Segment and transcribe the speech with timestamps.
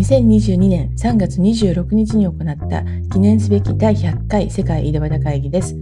[0.00, 5.76] 2022年3月26日に行った記念すべき第100回世界井戸端会議です。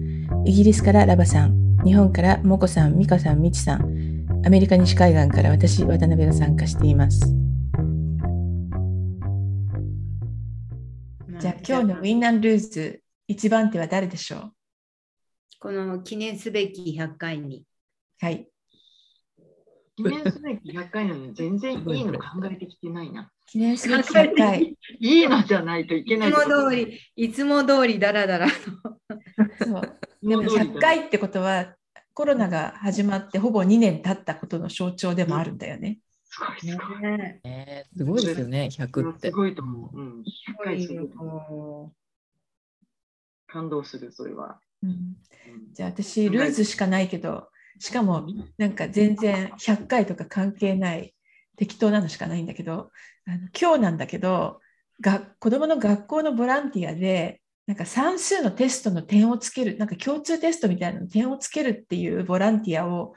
[0.44, 7.32] イギリスからラバさん、日本からモコさん、ミカさん、ミチさん、アメリカ西海岸から私、渡辺が参加しています。
[11.38, 14.52] じゃあ今日のウィンナンルーズ一番手は誰でしょう？
[15.60, 17.62] この記念すべき100回に。
[18.20, 18.48] はい。
[19.96, 23.30] 記念すべき100回なのに全然いいの考えてきてないな。
[23.50, 24.76] 記念すべき100回。
[25.00, 26.28] いいのじゃないといけない。
[26.30, 28.48] いつも通り、いつも通りだらだら。
[28.48, 29.98] そう。
[30.22, 31.74] でも100回ってことは
[32.12, 35.98] コロナが始まってほぼ2年経ったことの象徴でもあるんだよね。
[36.24, 36.86] すごいすごい。
[37.44, 39.28] えー、すごいですよね、100って。
[39.28, 39.98] すごいと思う。
[39.98, 41.92] うん、100回すごい
[43.46, 44.60] 感動する、それは。
[44.82, 45.16] うん、
[45.72, 48.26] じゃあ私、ルーズしかないけど、しかも
[48.58, 51.14] なんか全然100回とか関係ない
[51.58, 52.90] 適当なのしかないんだけど
[53.26, 54.60] あの今日なんだけど
[55.00, 63.14] が子どもの学校のボランティアでなんか算数のテストの点をつけるなんか共通テストみたいなの点をつけるっていうボランティアを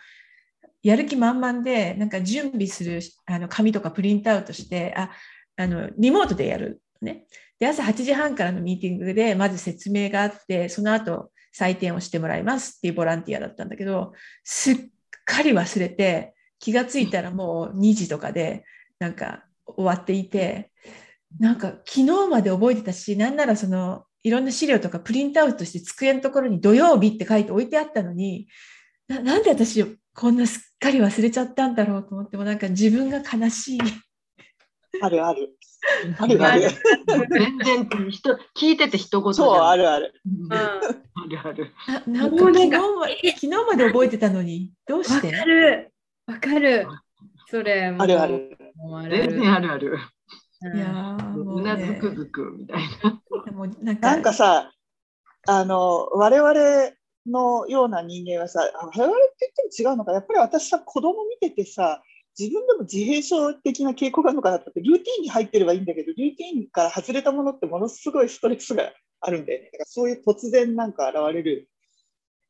[0.84, 5.12] やる気満々でなんか準備するあの紙とかプリントアウトしてあ
[5.56, 7.26] あのリモートでやるね。
[7.60, 14.76] で朝8時半からのミーティングでまず説明があってその後採点をしてもらいますっていうボランティアだったんだけど、すっ
[15.26, 18.64] かり忘れて、気がついたらもう2時とかで、
[19.00, 20.72] なんか終わっていて、
[21.40, 28.48] なんか昨日まで覚えてたし、なんならその、いろんな資料とかプリントアウトして机のところに土曜日って書いて置いてあったのに、
[29.08, 33.80] ななんで私こんなすっかり忘れちゃったんだろうと思ってもなんか自分が悲しい。
[35.02, 35.56] あるある。
[36.20, 36.70] あるある。
[37.32, 40.14] 全然人聞いてて一言そうあるある。
[40.52, 40.82] あ
[41.28, 41.74] るある。
[42.06, 45.28] なんか昨日ま昨日まで覚えてたのにどうして？
[45.28, 45.91] わかる
[46.28, 46.88] わかる。
[47.50, 48.58] それあるある。
[49.10, 49.98] 全然あるある。
[50.76, 53.22] いやうなずくずくみたいな。
[53.52, 54.72] もなんかなんかさ
[55.48, 56.54] あの我々
[57.26, 58.92] のような人間はさ我々っ
[59.38, 62.02] て言っても違うのかやっぱり私さ子供見ててさ
[62.40, 69.70] 自分でも自閉症的な傾向があるのかなって、ルーティンに入ってればいいんだけど、ルーティンから外れたものってものすごいストレスがあるんだよね。
[69.72, 71.70] だからそういう突然なんか現れる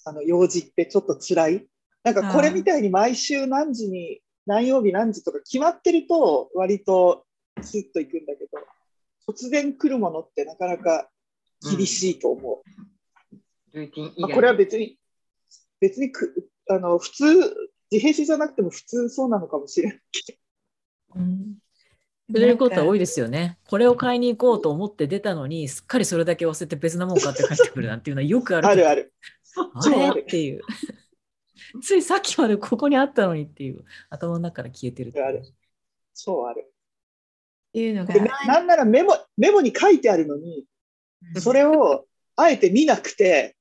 [0.06, 1.68] あの用事ってちょっと辛い。
[2.04, 7.26] なんかこれみたいに毎週何時に、何曜日何時とか決まってると割と
[7.62, 8.60] スッといくんだけど、
[9.28, 11.10] 突然来るものってなかなか
[11.62, 13.38] 厳しいと思う。
[13.74, 14.98] うん、ルーティンまあ、これは別に、
[15.80, 17.26] 別にくあの普通
[17.92, 20.34] 自閉症じゃなくても普通そうなのかもしれないけ
[21.14, 21.20] ど。
[21.20, 21.58] うん
[22.34, 23.58] それることは多いですよね。
[23.68, 28.68] これを買いに行こうと思って出たのに、すっかりそれだけ忘れて別なもん買って帰ってくるなんていうのはよくある。
[28.68, 29.14] あるある。
[29.74, 30.22] あれ？
[30.22, 30.62] っていう。
[31.82, 35.44] ついさっきまでここにあったのにっていう頭の中から消えてるある。
[36.14, 36.66] そうある。
[36.68, 36.72] っ
[37.74, 38.14] ていうのが。
[38.46, 40.66] なんならメモメモに書いてあるのに、
[41.38, 42.06] それを
[42.36, 43.56] あえて見なくて、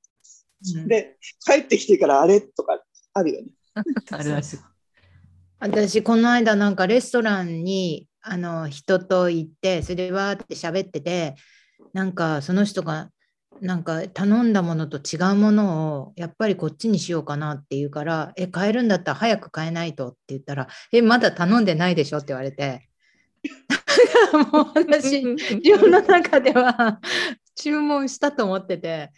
[0.87, 2.83] で、帰ってきてからあれとか
[3.13, 3.49] あるよね。
[4.11, 4.47] あるある。
[5.61, 11.35] 私この間なんかレストランにあの人と行ってそれでわーって喋ってて
[11.93, 13.11] なんかその人が
[13.61, 22.89] なんか頼んだものと違うものをやっぱりこっちにしようかなって言うから「え買えるんだったら早く買えないと」って言ったら「えまだ頼んでないでしょ」って言われて
[24.53, 27.01] もう私自分の中では
[27.55, 29.11] 注文したと思ってて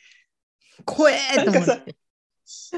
[0.85, 1.97] 怖えと思って。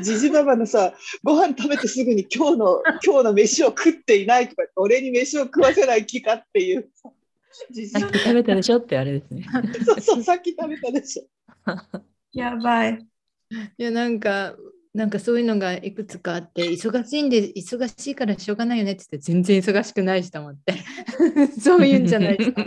[0.00, 0.94] じじばばのさ、
[1.24, 6.90] ご飯食べてすぐに今日の、今日の飯を食っていないとか、俺に飯を食わせない気かっていう。
[7.90, 8.78] さっき食べたでしょ？
[8.78, 9.46] ってあれですね。
[9.84, 11.24] そうそう、さっき食べたでしょ。
[12.32, 13.06] やばい。
[13.78, 14.56] いや、なんか、
[14.92, 20.74] なんかそういうのがいくつかあって、忙しいんで、忙しいからしょうがないよねって言って、全然忙しくないしと思って、
[21.60, 22.64] そういうんじゃないですか。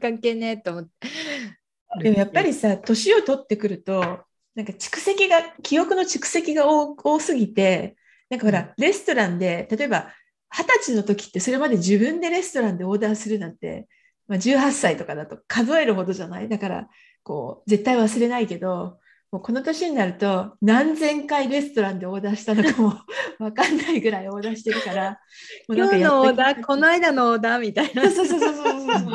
[0.00, 1.08] 関係ねえと思って。
[2.02, 4.24] でもやっぱりさ、年を取ってくると、
[4.54, 7.96] なんか蓄積が、記憶の蓄積が多すぎて、
[8.28, 10.12] なんかほら、レストランで、例えば、
[10.56, 13.88] 二十歳の時ってそれまで自分でレストランでオーダーするなんて、
[14.28, 16.48] まあ、18歳とかだと数えるほどじゃない？
[16.48, 16.88] だから、
[17.24, 18.98] こう、絶対忘れないけど、
[19.32, 22.92] もうこの年になると何千回レストランでオーダーしたのかも
[23.40, 25.18] 分かんないぐらいオーダーしてるから、
[25.68, 28.08] 今日のオーダー、この間のオーダーみたいな。
[28.10, 29.10] そうそうそうそうそう。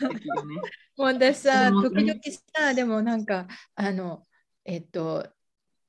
[0.96, 2.20] もう私さ、時々
[2.56, 3.46] さ、でもなんか、
[3.76, 4.24] あの、
[4.64, 5.28] えっと、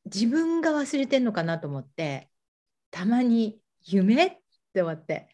[0.06, 2.31] 自分が忘れてんのかなと思って、
[2.92, 4.32] たまに夢っ
[4.74, 5.28] て思って。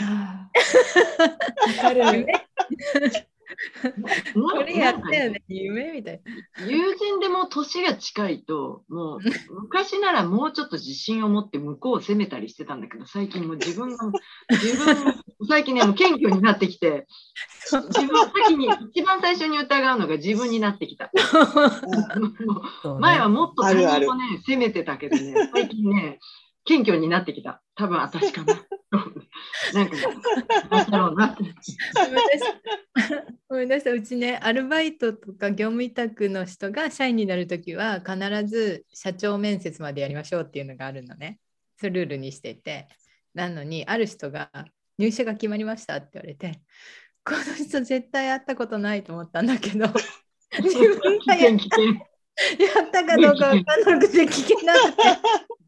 [0.00, 0.48] わ
[1.80, 2.26] かる。
[4.34, 6.20] これやったよね、夢みたい
[6.58, 6.66] な。
[6.66, 9.20] 友人でも年が近いと、もう
[9.62, 14.10] 昔ならもうちょっと自信を持って向こうを責めたりしてたんだけど、最近もう自分が、
[14.50, 15.14] 自分、
[15.48, 17.06] 最近ね、もう謙虚になってきて、
[17.70, 21.10] 自分を先に、一番最初に疑うのが自分になってきた。
[23.00, 26.18] 前はもっと他あるある人をね、責めてたけどね、最近ね、
[26.64, 27.62] 謙虚になってきた。
[27.74, 28.54] 多分私かな。
[29.72, 29.96] なんか、
[30.70, 31.42] なんだろうなって。
[33.48, 41.40] ごめんなさい、うちね、アルバイトとか業務委託の人が社員になるときは、必ず社長面接までやりましょうっていうのがあるのね。
[41.78, 42.88] それルールにしていて。
[43.34, 44.50] なのに、ある人が
[44.98, 46.60] 入社が決まりましたって言われて、
[47.24, 49.86] この人絶対会ったことないと思ったんだけど、
[50.62, 52.11] 自分危がや険、危険。
[52.58, 55.02] やったかどうか分かんなくて聞けなくて。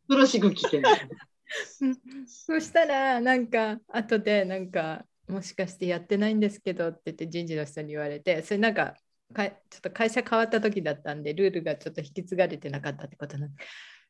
[0.08, 0.81] 恐ろしく危険。
[0.81, 8.94] うんそしたらなんか後でなんかもしかしてやってないんですけどって言って人事の人に言われてそれなんか
[9.32, 13.64] かちょっと会社変わった時だったんでルールがちょっと引き継がれてなかったってことなんで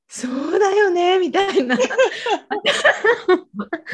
[0.09, 1.77] そうだよねみたいな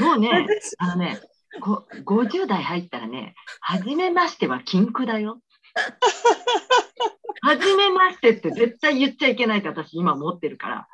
[0.00, 0.46] もうね、
[0.78, 1.20] あのね、
[1.60, 5.40] こ50代入ったらね、初めましては禁句だよ。
[7.42, 10.88] 初めましてって絶対言っちゃいけないって私今思ってるから。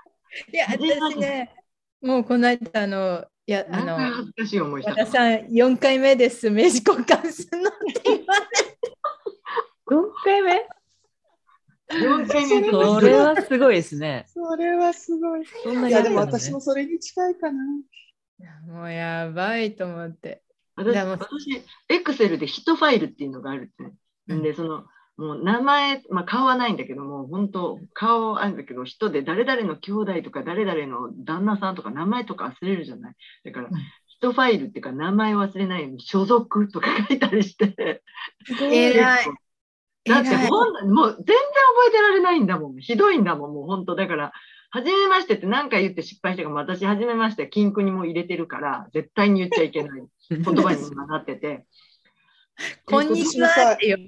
[0.52, 1.54] いや私ね
[2.02, 4.96] もうこの間あのいやあの恥ずかしい思いした和。
[4.98, 8.76] 田さん4回目です名刺交換するのって言われて
[9.88, 10.68] 4回目
[11.88, 14.26] ？4回目のそれはすごいですね。
[14.28, 15.46] それはすごい。
[15.46, 17.62] そんないにや、でも私もそれに近いかな。
[18.66, 20.42] もうやばいと思って
[20.74, 23.92] 私、私エクセルでヒットファイルっていうのがあるって
[24.28, 24.84] で、その、
[25.16, 33.14] もう名前、まあ、顔はないんだけども、本当、顔あるんだけど、人で誰々の兄弟とか誰々の旦那さんとか名前とか忘れるじゃない。
[33.44, 33.74] だから、うん
[34.16, 38.02] ヒットファイルっていうか、名前を忘れないように、所属とか書いたりして。
[38.62, 39.26] 偉い
[40.08, 42.76] だってほん、もう全然覚えてられないんだもん。
[42.78, 43.94] ひどいんだもん、もう本当。
[43.94, 44.32] だから、
[44.70, 51.66] はじめましてって何回言って失敗したかも、私、はじめまして、禁句にも入れてるから、絶対に言っちゃいけない言葉に今なってて。
[52.86, 53.72] こんにちは。
[53.74, 53.98] ってよ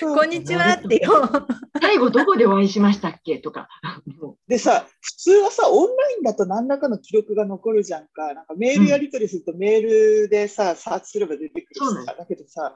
[0.00, 1.46] こんにちはってよ
[1.80, 3.38] 最後どこでお会いしましたっけ？
[3.38, 3.68] とか。
[4.20, 8.32] も でさ、普通はさ、オンラインだと何らかの記録が残るじゃんか。
[8.34, 12.06] なんかメールやり取りするとメールでさ、サーチすれば出てくるし。
[12.06, 12.74] だけどさ、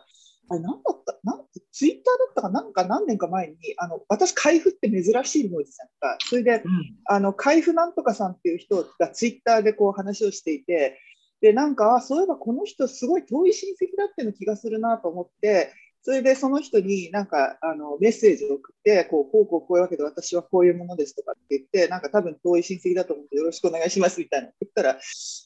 [0.51, 6.19] あれ何だったなんツイッターだったかなんか何年か前に、あの私、開封って珍しい文字じゃんか。
[6.29, 6.97] それで、ううん。
[7.07, 10.99] あの開封なんとかさんっていう人がツイッターでこう話をしていて、
[11.41, 24.99] で、なんか、あそういえばこの人、すごい遠い親戚だっていうの気がするなと思って、それでその人になんかあのメッセージを送って、こうこうこうこういうわけで私はこういうものですとかって言って、なんか多分遠い親戚だと思ってよろしくお願いしますみたいな言ったら、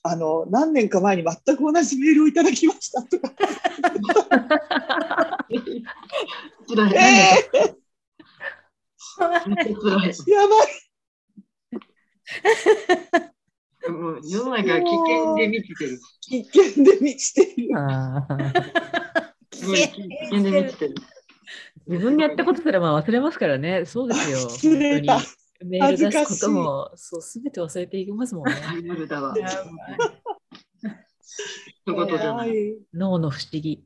[0.04, 3.32] あの何年か前に全く同じメールをいただきましたとか。
[6.94, 7.74] え。
[9.20, 10.54] ー、やば
[13.28, 13.32] い、
[13.90, 16.00] もう世の中は危険で満ちてる。
[16.20, 17.78] 危険で満ちている。
[17.78, 19.86] あーすごい危
[20.30, 20.94] 険で満ちてる。
[21.86, 23.84] 自分でやったことすらまあ忘れますからね。
[23.84, 24.38] そうですよ。
[24.38, 25.22] 忘れた本
[25.60, 28.54] 当にメール出すことも、そう、すべて忘れていきますもんね。
[28.66, 29.34] アイドルだわ。
[31.84, 32.50] 一言じゃない。
[32.50, 33.84] い脳の不思議。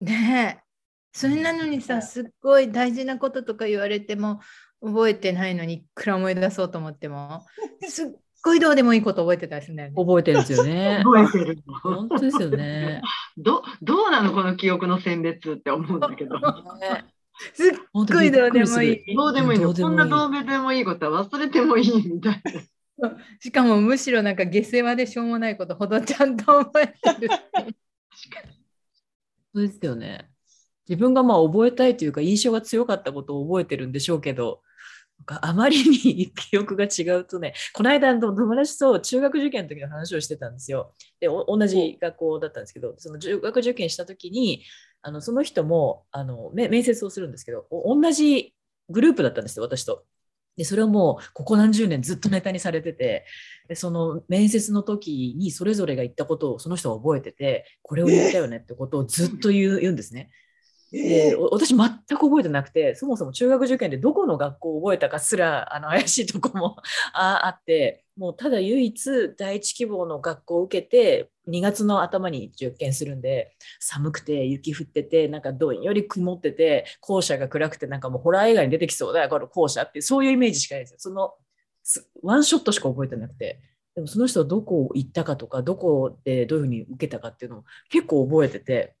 [0.00, 0.64] ねえ
[1.12, 4.40] それなのにさすっごい大事なこととか言われても
[4.82, 7.46] 覚えてないのにいくら思い出そうと思っても
[7.88, 8.10] すっ
[8.44, 9.90] ごいどうでもいいこと覚えてたりすね。
[9.96, 11.02] 覚えてるんですよね。
[11.02, 13.00] 覚えてる本当ですよね。
[13.38, 16.38] どどうなのこの記憶の選別って思うんだけど。
[16.38, 17.06] ね
[17.52, 19.74] すっごいどうでもいいどうでもいいの。
[19.74, 22.42] こんなどうでもいいことは忘れてもいいみたい
[22.98, 23.16] な。
[23.40, 27.28] しかもむしろなんか下世話でしょうもないことほどちゃんと覚えてる。
[29.52, 30.30] そうですよね。
[30.88, 34.60] 自分がまあ覚えたいというか印象が強かったことを覚えてるんでしょうけど、
[35.26, 40.92] あまりに 記憶が違うとね、この間の友達と中学受験の時の話をしてたんですよ。
[41.20, 44.62] で、お同じ学校だったんですけど、その中学受験した時に、
[45.02, 48.54] あのその人もあのめ面接をするんですけど、お同じ
[48.88, 50.04] グループだったんですよ、私と。
[50.56, 53.26] で、それをもうここ何十年ずっとネタにされてて、
[53.68, 60.30] でその面接の時にそれぞれが言ったことをその人が覚えてて、これを言ったよねってことをずっと言うんですね。
[60.94, 66.76] でお私全く覚えてなくてそもそも中学受験でどこの学校を覚えたかすらあの怪しいとこも
[67.12, 80.96] ああってもうただ唯一第一希望の学校を受けて2月の頭に受験するんで寒くて雪降っててなんかどんより曇ってて校舎が暗くてなんかもうホラー映画に出てきそうだよこの校舎ってそういうイメージしかないですよ。
[81.00, 81.34] その
[82.22, 83.60] ワンショットしか覚えてなくて
[83.96, 88.94] でもその人はどこ行ったかとかどこでどういうふうに受けたかっていうのを結構覚えてて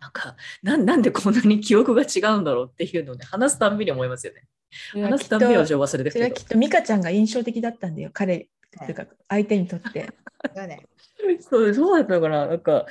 [0.00, 4.42] なんかなんなんでこんなに記憶が違うんだろうっていうのをね話すたんびに思いますよね。
[4.92, 8.48] 話すたんびには忘れてそれはきっと美香ちゃんが印象的だったんだよ彼。
[8.78, 10.10] というか相手にとって。
[10.54, 10.86] そうね。
[11.38, 12.46] どそうそうだったのかな。
[12.46, 12.86] なんか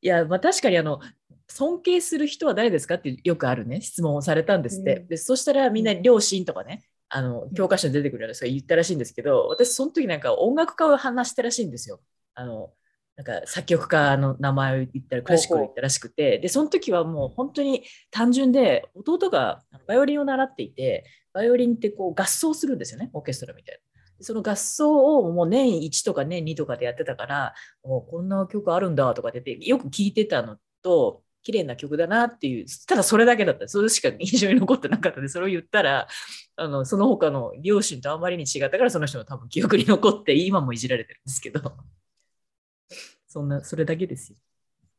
[0.00, 1.00] いや、まあ、確かにあの
[1.48, 3.80] 尊敬する人は誰ですかってよくあるね。
[3.80, 5.08] 質問をされたんですって、うん。
[5.08, 6.84] でそしたらみんな両親とかね。
[7.08, 12.00] あの教科書に出てくるような人が言ったらしいんですけど私その時なんか音楽家を話したらしいんですよ。
[12.34, 12.72] あの
[13.16, 24.02] なんか作曲家の名前を言ったらクラシックを言ったらしくてでその時はもう本当に単純で弟がバイオリンを習っていてバイオリンってこう合奏するんですよねオーケストラみたいな。
[24.18, 33.68] でその合奏をもう年1とか年2とかでやってたからおこんな曲あるんだとかってよく聞いてたのと綺麗な曲だなっていうただそれだけだった。
[33.68, 35.18] それしか印象に残ってなかった。
[35.18, 36.08] のでそれを言ったら
[36.56, 41.76] あのその他の両親とあまりに違ったからその人の多分記憶に残って今もいじられてるんですけど
[43.36, 44.36] そんなそれだけですよ。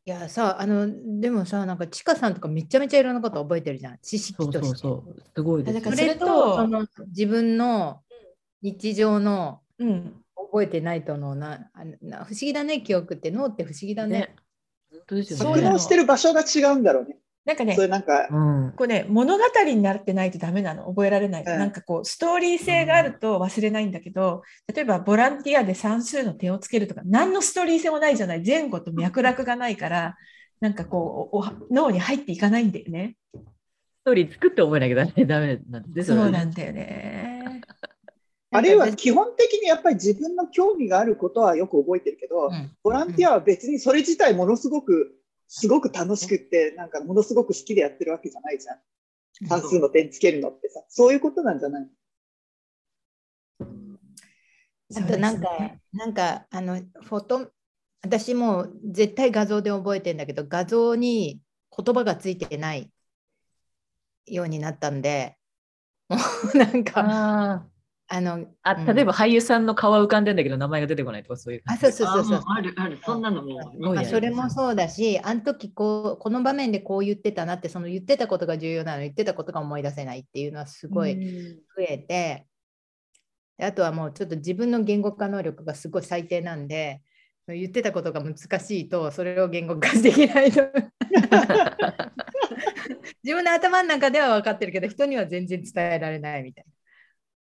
[0.05, 3.97] いやさあのでもさなんかちかさんとかめちゃめちゃいろんなこと覚えてるじゃん。
[3.97, 4.59] 知識として。
[4.59, 5.81] そうそうすごいです。
[5.81, 8.01] それととその自分の
[8.61, 13.31] 日常のうん、覚えてないとのなあな不思議だね記憶って。
[13.31, 14.19] 脳って不思議だね。
[14.19, 14.35] ね。
[14.91, 17.17] 本当ですよそうしてる場所が違うんだろうね。
[17.47, 18.73] なんかねそれなんか、うん。
[18.75, 20.85] こうね物語になってないとダメなの。
[20.87, 21.45] 覚えられない。
[21.45, 21.59] の、うん。
[21.59, 28.43] なんかこうストーリー性があると忘れないんだけど、例えばボランティアで算数の手をつけるとか何のストーリー性もないじゃない。
[28.45, 30.17] 前後と脈絡がないから
[30.59, 33.15] なんかこうおお脳に入っていかないんだよね。
[33.33, 33.39] ス
[34.03, 36.29] トーリー作って覚えなきゃダメなんですそう。
[36.29, 37.61] なんだよね。
[38.51, 42.71] あるいは基本的にやっぱり自分の興味があることはよく覚えてるけど、うん。
[42.83, 45.15] ボランティアは別にそれ自体ものすごく、
[45.47, 48.77] すごく楽しくって、なんかものすごく好きでやってるわけじゃないじゃん。
[49.47, 51.13] 算数の点つけるのってさ、そう。
[51.13, 51.87] いうことなんじゃない
[54.95, 55.49] あとなんか、
[55.93, 57.51] なんかあのフォト
[58.01, 61.41] 私もう絶対画像で覚えてんだけど画像に
[61.75, 62.91] 言葉がついてない
[64.25, 65.37] ようになったんで
[66.07, 66.17] も
[66.53, 67.67] うなんか
[68.09, 68.85] ああのーあうん。
[68.85, 72.37] 例えば俳優さんの顔は浮かんでんだけど名前が出てこないとかそういうあそうそうそうそう。
[72.37, 82.47] あもあるある、そんなのもまあ、それもそうだしあの時こうこの場面でこう言ってたなってその言ってたことが重要なの言ってたことが思い出せないっていうのはすごい増えて、
[83.57, 87.01] であとはもうちょっと自分の言語化能力がすごい最低なんで
[87.47, 90.61] 言ってたことが難しいとそれを言語化できないと
[93.23, 96.76] 自分の頭の中では分かってるけど人には全然伝えられないみたいな。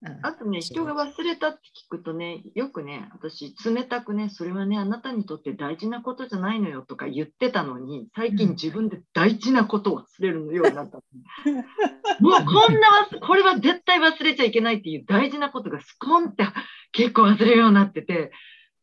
[0.05, 10.97] うんあとね、人が忘れたって聞くとね、よくね、私、冷たくね、それはね、あなたにとって大事なことじゃないのよとか言ってたのに、最近自分で大事なことを忘れるようになった。
[12.19, 16.45] もうこんな忘、これは絶対忘れちゃいけないっていう大事なことがスコンって
[16.91, 18.31] 結構忘れるようになってて、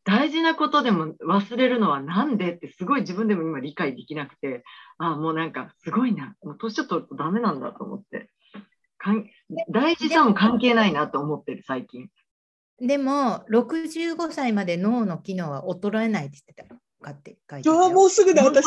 [0.03, 4.63] 大事なことでも忘れるのはなんでってすごい自分でも今理解できなくて、
[4.97, 8.29] ああ、もうなんかすごいな、もう年を取るとダメなんだと思って。
[9.01, 9.25] かん
[9.69, 12.09] 大事さも関係ないなと思ってる、最近。
[12.79, 16.79] でも65歳まで脳の機能は衰えないって言ってたよ。
[17.01, 18.65] かって書いてあもうすぐだ、私。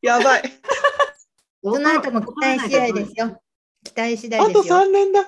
[0.00, 0.42] やばい。
[1.62, 3.40] その後も期待次第ですよ。
[3.84, 4.76] 期待次第あとですよ。
[4.76, 5.20] 3年だ。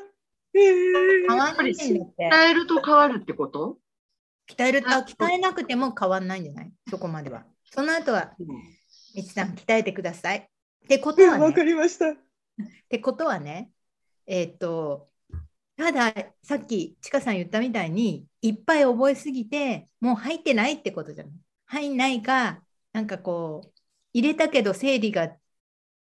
[0.54, 1.72] ええ変わんない。
[1.72, 2.06] 鍛
[2.50, 3.78] えると変わるってこと？
[4.48, 6.72] 鍛えるあ鍛えなくても変わんないんじゃない？
[6.88, 7.44] そこまでは。
[7.64, 8.32] その後は、
[9.14, 10.38] みちさん、鍛えてください。
[10.38, 12.08] ってことはわかね、りました。
[12.10, 12.14] っ
[12.88, 13.70] てことはね、
[14.26, 15.11] えーっと、
[15.76, 21.35] ただ、さっき、ちかさん言ったみたいに、いっぱい覚えすぎて、もう入ってないってことじゃない。
[21.66, 23.80] 入んないか、なんかこう、
[24.12, 25.37] 入れたけど整理が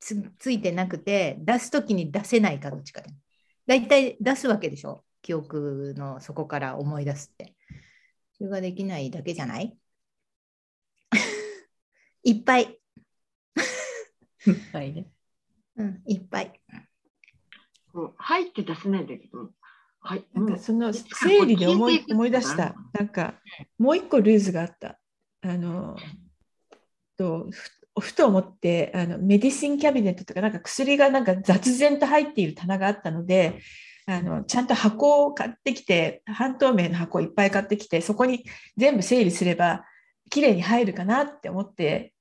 [0.01, 3.11] つついてなくて、出すときに出せないかどっちかで。
[3.67, 5.05] だいたい出すわけでしょ？
[5.23, 7.57] 記憶の底から思い出すって。
[8.35, 9.77] それができないだけじゃない？
[12.23, 12.79] いっぱい、
[14.73, 15.07] はいね。
[15.77, 16.56] うん、いっぱい。
[18.17, 19.51] 入って出せないんだけど、
[20.01, 22.75] はい、なんかその整理で思い思い出した。
[22.93, 23.35] なんか
[23.79, 24.99] もう一個ルーズがあった。
[25.43, 25.97] あの
[27.17, 27.49] と
[27.99, 33.61] ふふと思ってあのメディシンキャビネットとかなんか薬がなんか雑然と入っている棚があったので
[34.07, 38.45] あのちゃんと箱を買ってきて半透明の箱をいっぱい買ってきてそこに
[38.77, 39.85] 全部整理すれば
[40.31, 42.13] きれいに入るかなって思って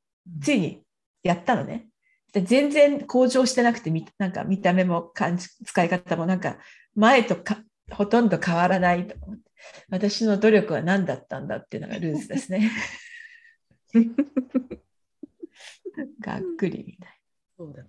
[0.41, 0.82] ついに
[1.24, 1.88] やったのね。
[2.36, 6.58] で全然向上してなくてみなんか見た目も感じ使い方もなんか
[6.94, 9.44] 前とかほとんど変わらないと思って
[9.89, 12.70] 私の努力は何だったんだっていうのがルーズですね。
[16.20, 17.22] がっくりみたい
[17.58, 17.86] そうだ。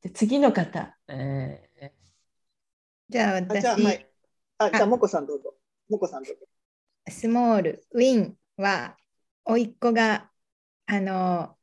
[0.00, 1.90] で次の方えー
[3.10, 4.06] じゃああ私、じゃあ、はい。
[4.56, 5.54] あ、じゃあ、もこさんどうぞ。
[5.90, 6.46] もこさんどうぞ。
[7.08, 8.96] スモール、ウィンは、
[9.44, 10.30] 甥っ子が、
[10.86, 11.58] あの、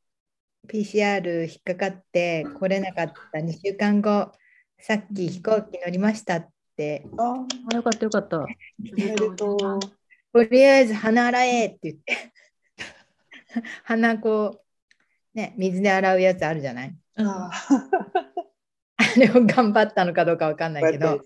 [0.68, 4.32] PCR 引っかかって来れなかった2週間後、
[4.80, 8.40] さっき飛行機乗りましたって、ああよかったよかった。
[10.34, 12.34] とりあえず鼻洗えって言って、
[13.84, 14.62] 鼻こ
[15.36, 16.96] う、ね、水で洗うやつあるじゃない？
[17.18, 17.50] うんあ。
[18.98, 21.24] あれを頑張ったのかどうかわかんないけど。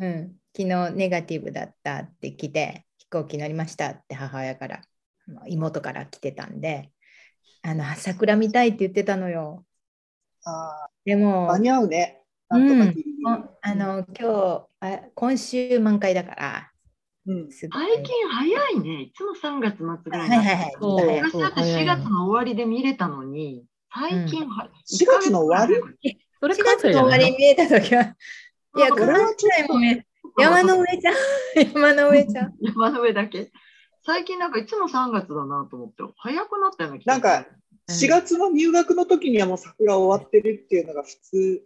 [0.00, 4.82] うん、昨日ネガティブだったって来て、飛行機乗りましたって母親から、
[5.46, 6.90] 妹から来てたんで、
[7.66, 9.64] あの桜見たいって言ってたのよ。
[10.44, 12.20] あでも、間に合うね。
[12.50, 13.26] なんとかギリギリ。
[13.26, 16.70] ああの今日あ、今週満開だから、
[17.26, 17.48] うん。
[17.50, 19.02] 最近早いね。
[19.04, 20.72] いつも3月末ぐらはいはいはい。
[20.78, 20.98] そう。
[20.98, 25.66] 早い昔だって4月の終わりで見れたのに、最近は、4月の終わ
[26.02, 26.18] り？
[26.40, 28.02] それ4月の終わりに見えたときは、
[28.76, 30.06] いや、こ関れはちょっと西もね、
[30.38, 31.14] 山の上じゃん。
[31.72, 32.54] 山の上じゃん。
[32.60, 33.50] 山の上だけ？
[34.04, 37.46] 最近なんかいつも3月だなと思って、早くなったような気なんか
[37.88, 41.62] 4月の入学の時にはもう桜終わってるっていうのが普通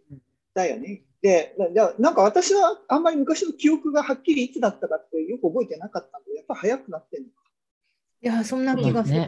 [0.54, 1.02] だよね。
[1.21, 7.26] で、ななんか私はあんまり昔の記憶がはっきりいつだったかってよく覚えてなかったんで、やっぱ早くなってる
[8.21, 9.26] いや、そんな気がする。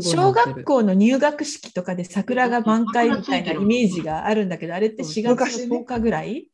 [0.00, 6.50] 小学校の入学式とかで桜が満開みたいなイメージがあるんだけど、あれって4月の10日ぐらい？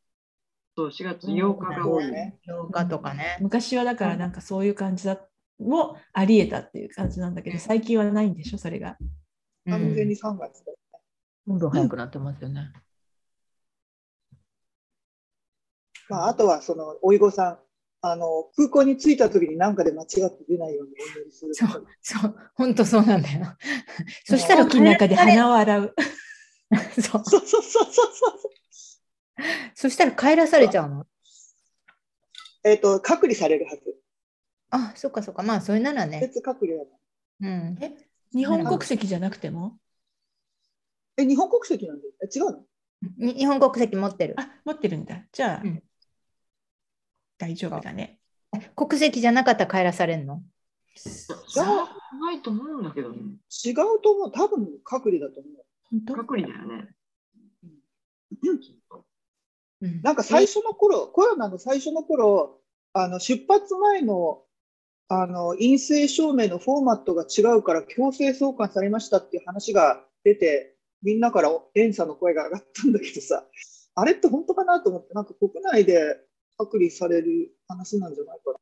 [0.76, 2.10] そう、4月8日が多い。
[2.10, 2.38] ね。
[2.46, 3.38] 8日とかね。
[3.40, 5.18] 昔はだからなんかそういう感じだ
[5.58, 8.96] もありえたっていう感じなんだけど、最近はないんでしょ、それが。
[9.68, 10.78] 完全に3月だよ。
[11.46, 12.72] どんどん早くなってますよね。
[16.08, 17.58] まあ、あとはそのおいごさん、
[18.02, 21.54] あの空港に着いた時に何かで間違って出ないようにお祈りする。
[21.54, 23.46] そう、そう、本当そうなんだよ。
[24.24, 25.94] そしたら飛行機の中で鼻を洗う。
[27.00, 28.52] そう、そうそうそうそうそう。
[29.74, 31.06] そしたら帰らされちゃうの？
[32.64, 34.01] えっ、と、隔離されるはず。
[34.74, 35.42] あ、そっかそっか。
[35.42, 36.18] まあ、それならね。
[36.20, 36.84] 別隔離だ
[37.40, 37.78] なうん。
[38.34, 39.78] 日本国籍じゃなくても？
[41.16, 42.12] え、日本国籍なんだよ。
[42.22, 42.64] え違うの？
[43.18, 44.34] に日本国籍持ってる。
[44.38, 45.22] あ、持ってるんだ。
[45.30, 45.82] じゃあ、うん
[47.38, 48.20] 大丈夫だね。
[48.76, 50.42] 国籍じゃなかったら帰らされるの？
[50.94, 51.66] じゃあ、
[52.20, 53.18] ないと思うんだけどね。
[53.64, 54.32] 違うと思う。
[54.32, 55.52] 多分隔離だと思う。
[55.90, 56.14] 本当？
[56.14, 56.94] 隔離だよね。
[59.80, 60.02] うん。
[60.02, 62.60] なんか最初の頃、コロナの最初の頃、
[62.92, 64.44] あの出発前の
[65.14, 73.44] あの陰性証明のフォーマットが違うから強制送還されましたっていう話が出て、みんなから連鎖の声が上がったんだけどさ、
[73.94, 76.16] あれって本当かなと思って、なんか国内で
[76.56, 78.58] 隔離される話なんじゃないかな。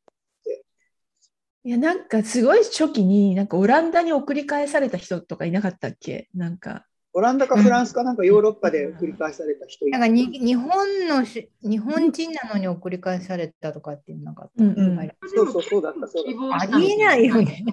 [1.63, 6.31] いや、なんかすごい初期に、なんかオランダに送り返された人とかいなかったっけ？
[6.35, 14.65] なんか、オランダかフランスかなんかヨーロッパで繰り返された人いるなんかに日本のし日本人なのに送り返されたとかってなかった。
[14.65, 17.65] うんうんはいそうそうそうだったそうだったありえないよね。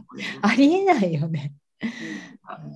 [0.42, 1.54] ありえないよね。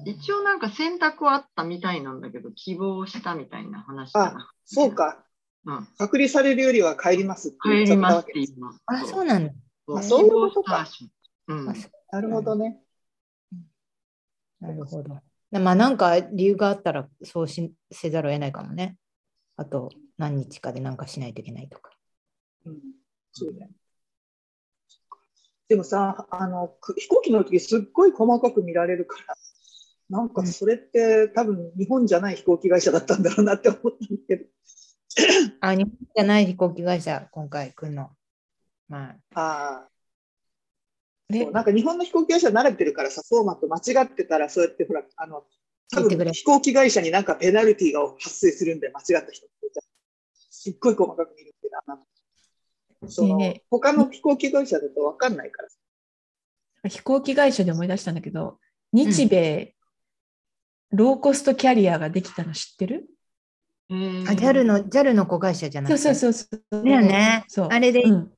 [0.05, 4.51] 一応なんか選択はあったみたいなんだけど、希望したみたいな話だな。
[4.65, 5.23] そうか。
[5.65, 5.87] うん。
[5.97, 8.83] 隔離されるよりは帰りますって言っ帰りますってちゃったわけ言います。
[8.85, 9.53] あ、そうなんだ。
[9.95, 10.87] あそういうことか
[11.47, 12.81] うんなるほどね。
[14.59, 15.21] なるほど。
[15.59, 18.97] まあなんか理由があったらそうしせざるを得ないかもね。
[19.57, 21.91] あと何日かで何かしないといけないとか。
[22.65, 22.79] うん、
[23.31, 23.69] そうだよ
[25.67, 29.35] でもさあの、く飛行機の時すっごい細かく見られるから、
[30.09, 34.45] なんかそれって多分日本じゃない飛行機会社だったんだろうなって思ったんだけど。
[35.61, 38.09] あ、日本じゃない飛行機会社、今回来るの。
[38.89, 39.90] まあ、ああ
[41.31, 45.43] ねそうなんか日本の飛行機会社慣れてるからさ、フォーマット間違ってたら、そうやってほら、あの
[45.93, 49.81] 多分飛行機会社になんかペナルティーが発生するんで、間違った人って
[50.33, 51.99] すっごい細かく見るってな。
[53.09, 56.89] そのね他の飛行機会社だと分かんないから。
[56.89, 58.59] 飛行機会社で思い出したんだけど、
[58.93, 59.75] 日米、
[60.91, 63.05] ローコストキャリアができたの知ってる？
[63.89, 66.15] えーあ JAL の JAL の子会社じゃなそうくて。
[66.15, 66.83] そうそうそう。
[66.83, 67.67] だよねそう。
[67.69, 68.31] あれでうん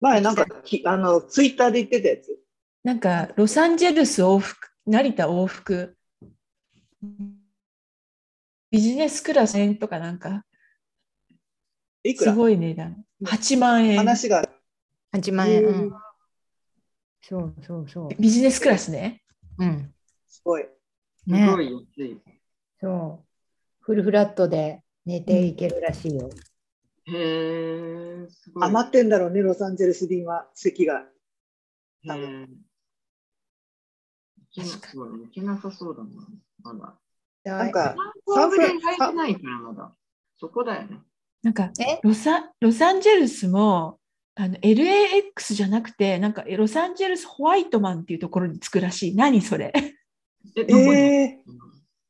[0.00, 2.38] 前なんかきあのツイッターで言ってたやつ。
[2.82, 5.96] なんか、ロサンゼルス往復、成田往復、
[8.70, 10.44] ビジネスクラス円とかなんか、
[12.02, 12.34] すいくら？
[12.34, 13.04] ごい値段。
[13.24, 13.98] 8万円。
[13.98, 14.48] 話が。
[15.12, 15.64] 8万円。
[15.64, 15.92] ううんん。
[17.20, 18.08] そうそうそう。
[18.18, 19.22] ビジネスクラスね。
[19.58, 19.92] うん。
[20.26, 20.66] すごい。
[21.16, 22.18] すねごい安い。
[22.80, 23.26] そう。
[23.80, 26.30] フルフラットで寝ていけるらしいよ。
[27.12, 28.64] へえ、すごい。
[28.64, 31.06] 余ってんだろうね、ロサンゼルス便は席が。
[32.04, 32.48] へーい
[34.52, 36.10] けなそうだねいけなさそうだな、
[36.62, 36.98] まだ。
[37.44, 37.94] なんか、
[38.34, 39.94] サンフラン入ってないからまだ。
[40.38, 40.98] そこだよね。
[41.42, 42.00] なんかえ？
[42.02, 43.98] ロサ、ロサンゼルスも、
[44.34, 49.14] あの LAX じゃなくて、なんかロサンゼルスホワイトマンっていうところに着くらしい。
[49.14, 49.72] 何それ？
[50.56, 51.42] え、え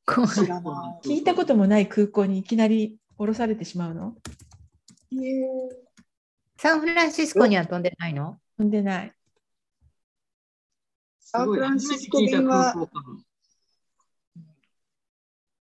[0.07, 4.17] 怖い知らな聞いたこともない空港にいきなり降ろされてしまうの？
[6.57, 8.39] サンフランシスコには飛んでないの？
[8.57, 9.13] 飛んでない。
[11.19, 12.75] サンフランシスコ便は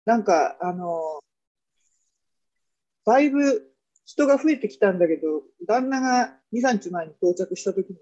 [0.05, 1.19] なんか、あの、
[3.05, 3.71] だいぶ
[4.05, 7.97] 人が増えてきたんだけど、旦那が2、3日前に到着したときに、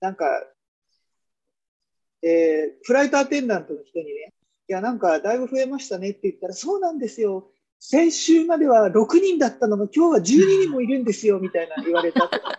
[0.00, 0.26] なんか、
[2.22, 4.32] えーフライトアテンダントの人にね、
[4.68, 7.50] いや、なんかだいぶ増えましたねって言ったら、そうなんですよ。
[7.82, 12.56] 先週までは6人だったのが今日は12人もいるんですよ、みたいな言われたとか。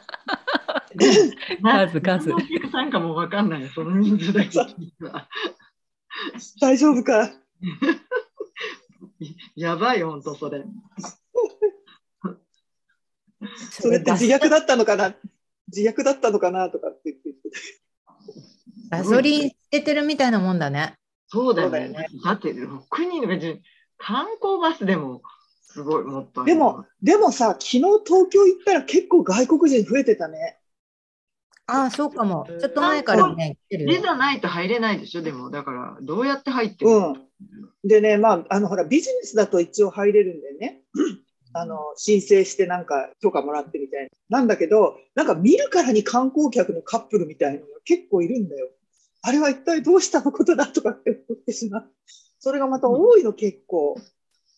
[0.98, 1.32] 数
[1.62, 4.60] 数何のお客さんかもわかんないよ、その人数だけ。
[6.60, 7.32] 大丈夫か？
[9.56, 10.64] やばいよ、ほんとそれ。
[13.72, 15.16] それって自虐だったのかな？
[15.68, 17.32] 自虐だったのかなとかって言って
[18.90, 20.96] ガソリン捨ててるみたいなもんだね。
[21.28, 22.08] そうだよね。
[22.26, 23.62] だって6人の別に
[24.02, 25.22] 観光バスでも
[25.62, 30.58] すごいもっとあるでも、でもさ、昨日東京行ったら結構外国人増えてたね。
[31.68, 32.46] ああ、そうかも。
[32.60, 33.58] ちょっと前からね。
[33.70, 35.50] ビザないと入れないでしょ、でも。
[35.50, 37.08] だから、どうやって入ってるの？
[37.10, 37.88] うん。
[37.88, 40.82] でね、まあ、あの、ほら、ビジネスだと一応入れるんだよね。
[41.54, 44.40] あの、申請してなんか許可もらってみたいな。
[44.40, 48.70] なんだけど、なんか見るからに観光客のカップルみたいなのが結構いるんだよ。
[49.22, 50.32] あれは一体どうしたの？
[50.32, 51.92] ことだとかって思ってしまう。
[52.42, 53.96] それがまた多いの結構。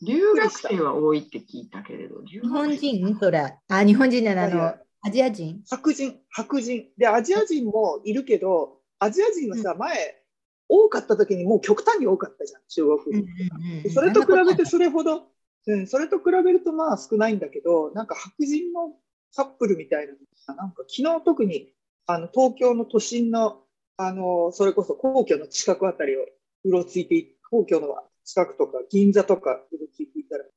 [0.02, 3.18] 留学生は多いって聞いたけれど、留日本人？
[3.20, 3.58] それ。
[3.68, 5.62] あ、日本人じゃない、あの、アジア人？
[5.70, 6.88] 白人、白人。
[6.98, 10.24] で、アジア人もいるけど、アジア人はさ、前、
[10.68, 13.90] 多かった時にもう極端に多かったじゃん、中国人。
[13.92, 15.28] それと比べてそれほど、
[15.68, 18.94] うん、それと比べるとまあ少ないんだけど、なんか白人の
[19.36, 20.18] カップルみたいなの
[20.48, 21.74] が、なんか昨日特に
[22.08, 23.62] あの東京の都心の、
[23.98, 26.22] あの、それこそ皇居の近くあたりを
[26.66, 30.48] うろついてい、皇居の近くとか銀座とかうろついていたら、っ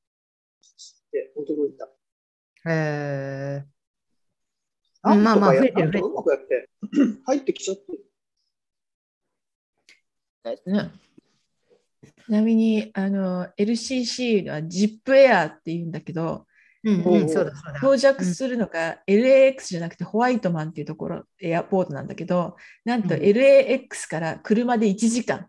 [1.12, 1.85] て驚いた。
[2.70, 3.66] へえ。
[5.02, 6.70] なんとかやまあまあ増えてるうまくやって、
[7.26, 7.98] 入ってきちゃってる。
[10.44, 10.90] ですね。
[12.24, 16.46] ちなみにあの LCC は ZIP って言うんだけど、
[16.82, 17.78] うんうん、そうだそうだ。
[17.78, 25.48] 到着するのが LAX じゃなくてホワイトマンっていうところ、エアポートなんだけど、なんとうん LAX から車で1時間、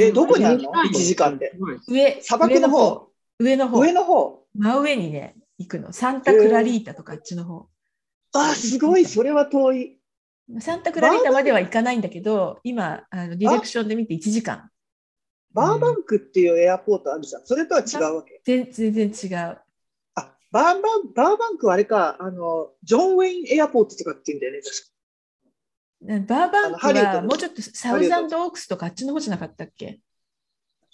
[0.00, 0.70] え、どこにあるの？
[0.70, 1.52] うん ?1 時間で。
[1.88, 3.08] 上砂漠の方。
[3.38, 4.44] 上の方、上の方。
[4.54, 5.92] 真上にね、行くの。
[5.92, 7.68] サンタクラリータとかあっちの方。
[8.34, 9.98] あ、すごい、それは遠い。
[10.60, 14.70] サンタクラリータまでは行かないんだけど、今、あのディレクションで見て1時間。
[15.52, 17.46] バーバンクっていうエアポートあるじゃん。
[17.46, 18.40] それとは違うわけ？
[18.44, 19.58] 全全然違う。
[20.14, 20.80] あ、バーバン、
[21.14, 24.91] バーバンクはあれか、あの、ジョン・ウェインエアポートとかって言うんだよね、確か
[26.02, 30.00] バーバンクはもうちょっとサウザンドオークスとかあっちの方じゃなかったっけ？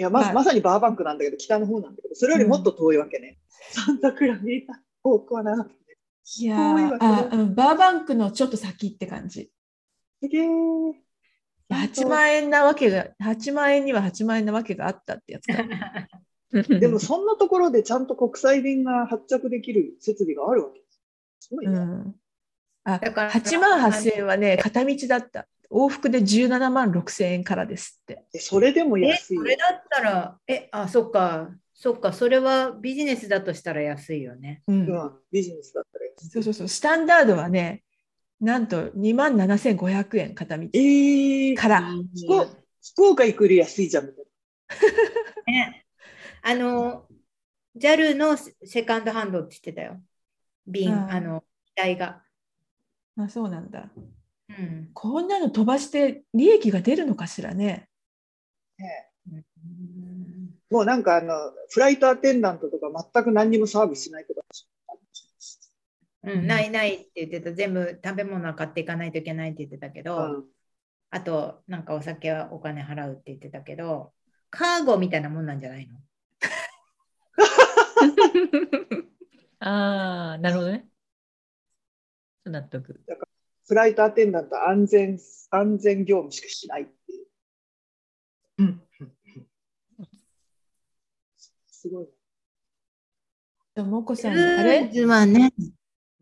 [0.01, 3.39] いや、まはいまさにバーバンクなんだけど、北の方なんだけど、それよりもっと遠いわけね。
[3.73, 5.99] サンタクラリータ、遠くはなくて。
[6.41, 9.51] いや遠いわーあ、うん、バーバンクのちょっと先って感じ。
[10.23, 10.93] すげー。
[11.71, 15.65] 8万円なわけが、8万円には8万円なわけがあったってやつか。
[16.81, 21.01] でも、そんなところでちゃんと国際便が発着できる設備があるわけです。
[21.41, 21.79] すごいうね。
[21.79, 22.15] ん。
[22.95, 25.47] あ、だから8万8000円はね、片道だった。
[25.71, 28.25] 往復で17万6000円からですって。
[28.33, 29.37] でそれでもえ、安い？
[29.37, 29.43] よ。
[29.43, 34.63] それだったら、え、あ、そっか、そっか、それはビジネスだとしたら安いよね。
[34.67, 36.31] うんうん、ビジネスだったら安い。
[36.31, 36.69] そうそうそう。
[36.69, 37.83] スタンダードはね、
[38.41, 41.93] なんと2万7500円片道えー、から。
[42.25, 42.49] 福岡
[42.95, 44.25] 福岡行くより安いじゃんみたい
[45.53, 45.87] ね、
[46.43, 47.07] あの、
[47.77, 50.01] JAL のセカンドハンドって言ってたよ。
[50.67, 52.23] 便、うんあの、機体が。
[53.25, 53.91] あ、そうなんだ。
[54.49, 54.91] うん。
[54.95, 57.89] こんなの飛ばして利益が出るのかしらね。
[58.79, 58.87] な。
[58.87, 61.35] ねうんもうなんかあの、
[61.71, 64.43] フライトアテンダントとか全く何にもサービスしないとか。
[66.25, 67.53] うん、ないないって言ってた。
[67.53, 70.45] 全部食べ物は買っていかないといけないって言ってたけど、うん
[71.11, 74.13] あと、なんかお酒はお金払うって言ってたけど、
[74.51, 75.99] カーゴみたいなもんなんじゃないの？
[79.61, 80.87] ああ、なるほどね。
[82.49, 83.01] 納得。
[83.67, 85.19] フライトアテンダント安全、
[85.51, 87.27] 安全業務しかしないっていう。
[88.59, 88.83] うん
[91.67, 92.09] すごい。
[93.75, 94.91] ともこさん、ルーあれ？
[94.93, 95.53] ズはね、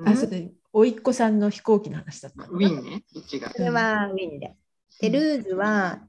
[0.04, 0.36] あ、そうだ、
[0.72, 2.44] おいっ子さんの飛行機の話だった。
[2.44, 3.48] ウィンね、こっちが。
[3.48, 4.54] これはウィンで。
[5.00, 6.06] で、ルーズは、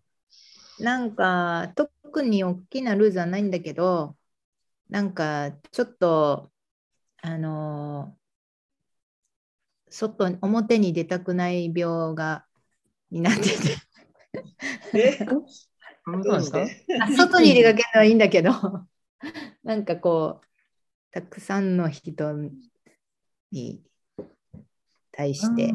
[0.79, 4.17] なんか、特に大きなルーズはないんだけど、
[4.89, 6.51] なんか、ちょっと、
[7.21, 8.26] あのー
[9.89, 12.45] 外、表に出たくない病が、
[13.09, 13.49] になってて。
[14.93, 15.25] え？
[16.05, 16.61] うんそうなんですか？
[17.01, 18.51] あ外に出かけるのはいいんだけど、
[19.63, 20.45] なんかこう、
[21.11, 22.11] たくさんの人
[23.51, 23.81] に
[25.11, 25.73] 対して、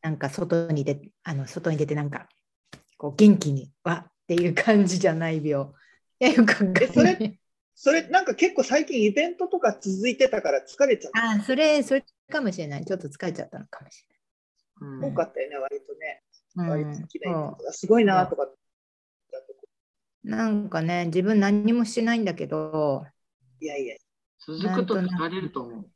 [0.00, 2.28] なんか外に出あの外に出て、なんか
[2.96, 5.66] こう元気にわっていう感じじゃない病。
[6.20, 6.54] いや、よく
[6.92, 7.38] それ。
[7.78, 11.30] それなんか結構最近イベントとか続いてたから疲れちゃった。
[11.30, 12.86] あ、それ、それかもしれない。
[12.86, 14.06] ちょっと疲れちゃったのかもし
[14.80, 16.22] うん多かったよね、割とね。
[16.56, 16.84] れない。
[16.84, 18.48] 割となすごいなとか。
[20.24, 23.04] なんかね、自分何にもしてないんだけど、
[23.60, 23.96] いやいや、
[24.40, 25.90] 続くと疲れると思う。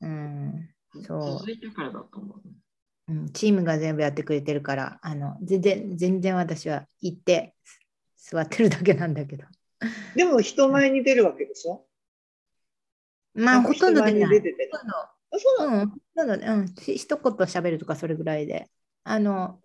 [0.00, 0.70] うん、
[1.02, 2.42] そう続いてからだと思う。
[3.08, 7.56] うん、チームが全部やってくれてるから、あの全然全然私は行って
[8.16, 9.44] 座ってるだけなんだけど。
[10.14, 11.86] でも人前に出るわけでしょ？
[13.34, 14.42] まあ、ほとんど出ない。
[15.40, 15.82] そうなの？
[15.82, 18.68] うん、ほとんどね、うん、ひ一言喋るとかそれぐらいで。
[19.04, 19.60] あの、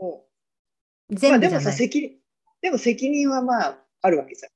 [1.10, 1.78] 全あでもさ、部じゃない。
[1.78, 2.20] 責任、
[2.62, 4.52] でも責任はまああるわけじゃん。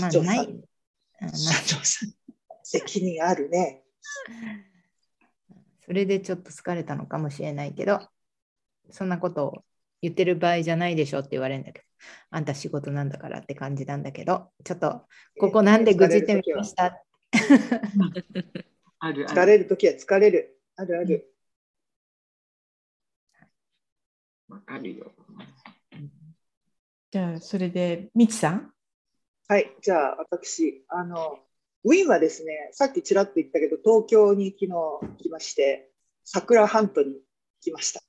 [0.00, 0.62] まあ、ない。
[1.34, 2.14] 社長さん。
[2.62, 3.82] 責任あるね。
[5.84, 8.00] それでちょっと疲れたのかもしれないけど、
[8.90, 9.64] そんなことを
[10.02, 11.84] 言ってる場合じゃないでしょって言われるんだけど、
[12.30, 15.06] あんた仕事なんだからって感じなんだけど、ちょっと
[15.38, 17.02] ここなんでぐじってみました？
[18.98, 19.46] あるあ疲る。
[19.46, 20.60] れるときは疲れる。
[20.76, 21.34] あるある。
[24.48, 25.12] わかるよ。
[27.10, 28.72] じゃあ、それで、みちさん？
[29.48, 31.38] はい、じゃあ私、あの、
[31.84, 35.90] ウィーンはですね、さっきちらっと言ったけど、東京に昨日来まして、
[36.24, 37.20] 桜ハントに
[37.60, 38.00] 来ました。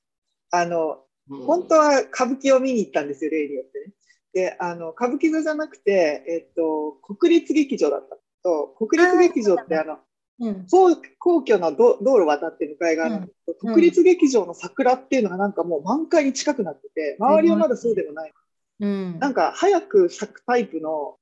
[0.50, 3.92] あの、本当は歌舞伎を見に行ったんですよ、例によってね。
[4.32, 9.98] で、あの、歌舞伎座じゃなくて、えっと、国立劇場だったと、国立劇場ってあの、
[10.40, 13.74] うん、皇皇居の道道路渡って向かい側なんだけど、うん。
[13.74, 18.32] 国立劇場の桜っていうのがなんかもう満開に近くなってて、周りはまだそうでもない。
[18.80, 21.16] うん、なんか早く咲くタイプの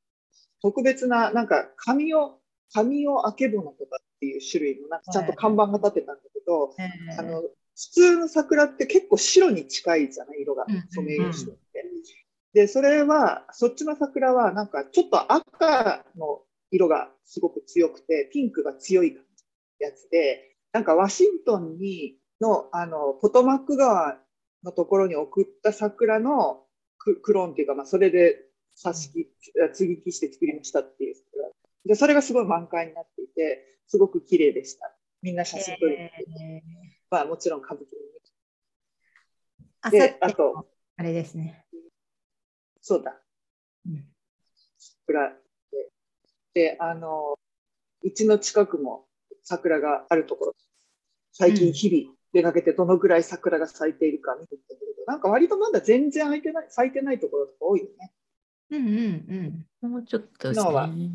[0.63, 2.39] 特別な、なんか紙を、
[2.73, 7.43] 紙をあけぼのとかっていう種類の、なんかちゃんと看板が立ってたんだけど、えーあの、
[7.81, 11.85] 普通の桜って結構白に近いじゃない、色がうん、ソメイヨシノって。
[12.53, 19.45] で、それは、そっちの桜はなんかちょっと赤の色がすごく強くて、ピンクが強い感じ
[19.85, 24.19] のやつで、なんかワシントンにの、あの、ポトマック川
[24.63, 26.65] のところに送った桜の
[26.99, 28.45] ククローンっていうか、まあ、それで
[28.77, 29.27] 挿し木、
[29.73, 31.49] 接ぎ木して作りましたっていう桜
[31.87, 34.95] で、それがすごい満開になっていて、すごく綺麗でした。
[35.23, 37.91] みんな写真撮りに行ってえまあもちろん歌舞伎に
[39.91, 41.65] であとあれですね。
[42.81, 43.21] そうだ、
[43.87, 44.05] うん
[44.79, 45.31] 桜
[45.73, 45.91] で。
[46.55, 47.39] で、あの、
[48.03, 49.07] うちの近くも
[49.43, 50.55] 桜があるところ、
[51.33, 58.13] 最近日々出かけてどのぐらい桜が咲いているか見てきたけど、なんか割とまだ全然咲いてない、咲いてないところとか多いよね。
[58.71, 59.91] うんうんうん。
[59.91, 61.11] もうちょっとです昨日はね。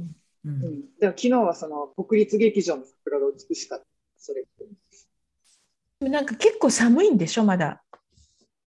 [0.46, 3.86] ううんん、でも昨日はその国立劇場の桜が美しかった。
[4.18, 4.46] それ
[6.00, 7.84] なんか結構寒いんでしょ、まだ。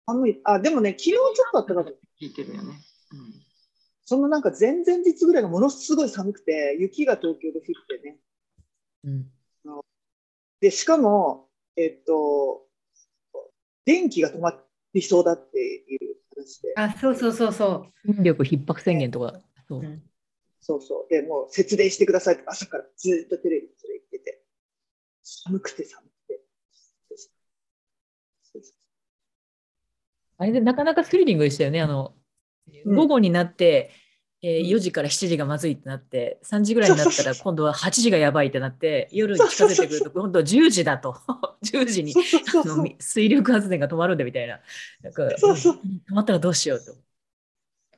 [0.06, 0.42] 寒い。
[0.44, 2.70] あ、でもね、昨日ちょっとあったかく聞いてるよね。
[3.12, 3.44] うん
[4.06, 8.20] そのなんか前々日ぐらいがものすごい寒くて、雪が東京で降ってね。
[9.06, 9.30] うん
[10.60, 12.68] で、しかも、えっと、
[13.86, 14.58] 電気が止ま
[14.94, 19.42] りそうだっていう話で、あ、そうそうそうそ電力逼迫宣言とか。
[19.68, 19.84] そうう。
[19.84, 20.04] うん
[20.66, 21.14] そうそう。
[21.14, 24.46] で、もう節電してくださいって朝からずっとテレビでそれ言ってて、
[25.22, 26.42] 寒くて寒くて。
[27.10, 27.16] そ
[28.60, 28.74] うそう
[30.44, 31.82] あれでなかなかスリリングでしたよね。
[31.82, 32.14] あの、
[32.86, 33.92] うん午後になって、
[34.42, 41.16] えーうん4時から7時がまずいってなって、3時ぐらいになったら今度は8時がやばいってなって、夜に近づいてくると今度は10時だと。
[41.64, 44.60] 10時にあの水力発電が止まるんだみたいな。
[45.02, 45.80] なんかそうそう止
[46.14, 46.94] まったらどうしようと。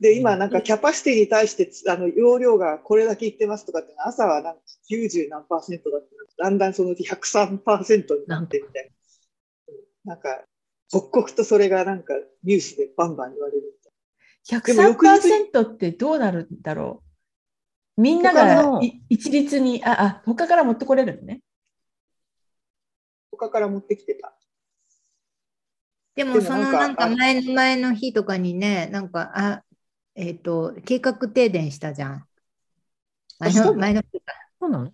[0.00, 8.90] で、今なんかキャパシティに対してつあの容量がこれだけいってますとかって朝はなんか90何パーセントだってだんだんそのうち103%になってみたいな。
[8.90, 8.96] うん
[10.06, 10.28] なんか、
[10.90, 13.62] 刻々とそれがなんかニュースでバンバン言われる
[14.48, 17.02] みたいでも翌日103%ってどうなるんだろ
[17.96, 18.00] う？
[18.00, 21.40] みんな他が一律に、あ、あ、他から持ってこれるのね？
[23.32, 24.36] 他から持ってきてた。
[26.14, 29.62] でもそのなんか前の前の日とかにね、なんか、あ、
[30.14, 32.24] えっ、と、計画停電したじゃん。
[33.38, 33.80] 前のそうなの？
[33.80, 34.34] 前の日か。
[34.60, 34.92] そうなの？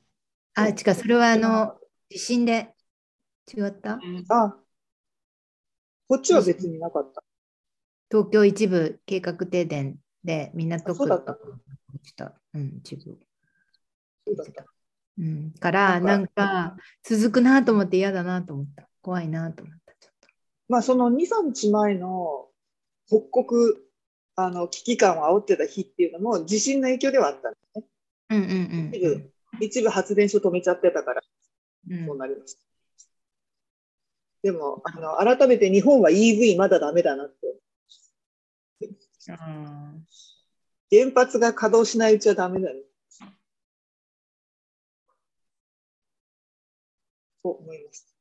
[0.54, 1.76] あ、違う、それはあの、
[2.08, 2.74] 地震で
[3.52, 3.98] 違った？
[4.28, 4.56] あ
[6.12, 7.22] こっちは別になかった。
[8.10, 11.40] 東京一部計画停電で港区あそうだった落
[12.04, 12.34] ちた。
[12.52, 13.18] うん、一部。
[14.26, 14.66] そうだった。
[15.18, 18.90] うん、から、ななんんか、続くなと思って嫌だなと思った。
[19.00, 19.94] 怖いなと思った。
[19.94, 20.28] ちょっと
[20.68, 22.48] まあその2、3日前の
[23.06, 23.72] 北国
[24.36, 27.84] あの危機感を煽ってた日っていうのも地震の影響ではあったんですね。
[28.28, 31.22] うんうん一部一部発電所止めちゃってたから
[31.90, 32.61] うんそうなりました。
[34.42, 37.58] でもあの改めて日本は EV まだダメだなって。
[39.28, 40.06] うん
[40.92, 42.80] 原発が稼働しないうちはダメだね。
[47.42, 48.14] と思います。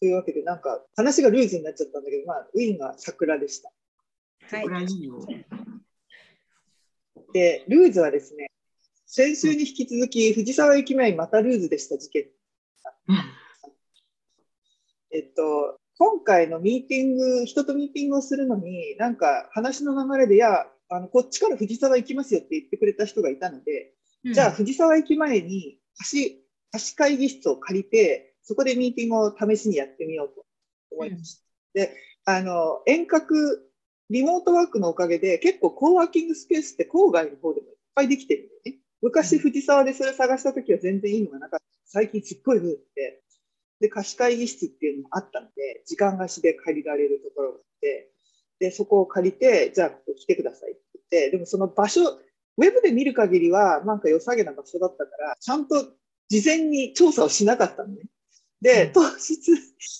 [0.00, 3.70] というわけで、なんか話がルーズになっちゃったんだけど、まあ、ウィーンが桜でした。
[4.50, 4.68] はい。
[7.32, 8.50] で、ルーズはですね、
[9.06, 12.26] 先週に引き続き藤沢駅前またルーズでした事件。
[15.16, 30.44] えっと、今回のミーティング、人とミーティングをするのに、なんか話の流れで、いや、あのこっちから藤沢行きますよって言ってくれた人がいたので、じゃあ藤沢駅前に貸し貸し会議室を借りて、そこでミーティングを試しにやってみようと
[30.90, 31.42] 思いました。
[31.72, 33.70] で、あの、遠隔、
[34.10, 38.78] リモートワークのおかげで、結構コーワーキングスペースって郊外の方でもいっぱいできてるんでね。
[39.02, 41.66] 昔藤沢でそれ探した時は全然いいのがなかった。
[41.86, 43.22] 最近すっごい増えて、
[43.80, 48.10] で、貸し会議室っていうのもあったので、時間貸しで借りられるところがあって、
[48.58, 52.02] で、そこを借りて、じゃあここ来てくださいって言って、でもその場所、
[52.58, 55.84] ウェブで見る限りは、なんか良さげな場所だったから、ちゃんと
[56.28, 58.02] 事前に調査をしなかったのね。
[58.62, 59.36] で、当日、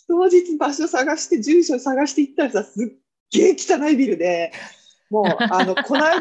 [0.08, 2.88] 当日場所探して、住所探して行ったらさ、すっ
[3.30, 4.52] げえ汚いビルで、
[5.10, 6.20] もう、あの、 この間、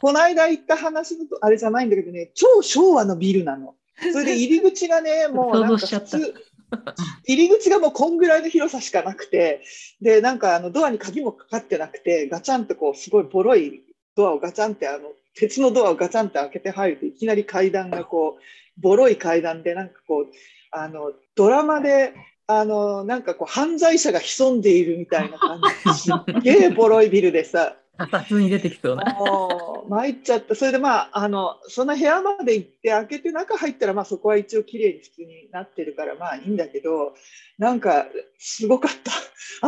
[0.00, 3.76] この間行った話のと、あれじゃないんだけどね、超昭和のビルなの。
[4.12, 6.34] それで入り口がね、もうなんか普通、
[7.26, 9.62] 入り口がもうこんぐらいの広さしかなくて、
[10.00, 13.82] で、なんかあのドアに鍵もかかってなくて、ガチャンとこう、すごいボロい
[14.14, 20.26] ドアをガチャンって、あの、鉄のドアをガチャンって開けて入るといきなり階段がこう、ボロい階段で、なんかこう、
[20.70, 22.14] あの、ドラマで、
[22.46, 25.60] あの、なんかこう、犯罪者が潜んでいるみたいな感
[25.94, 26.00] じ。
[26.00, 29.14] すっげえボロいビルでさ、普通に出てきそうな。
[29.14, 30.54] もう参っちゃった。
[30.54, 37.14] それでまあ、あの、その部屋まで行って開けて中入ったら、まあそこは一応綺麗に普通になってるから、まあいいんだけど、
[37.58, 38.06] なんか
[38.38, 39.12] すごかった。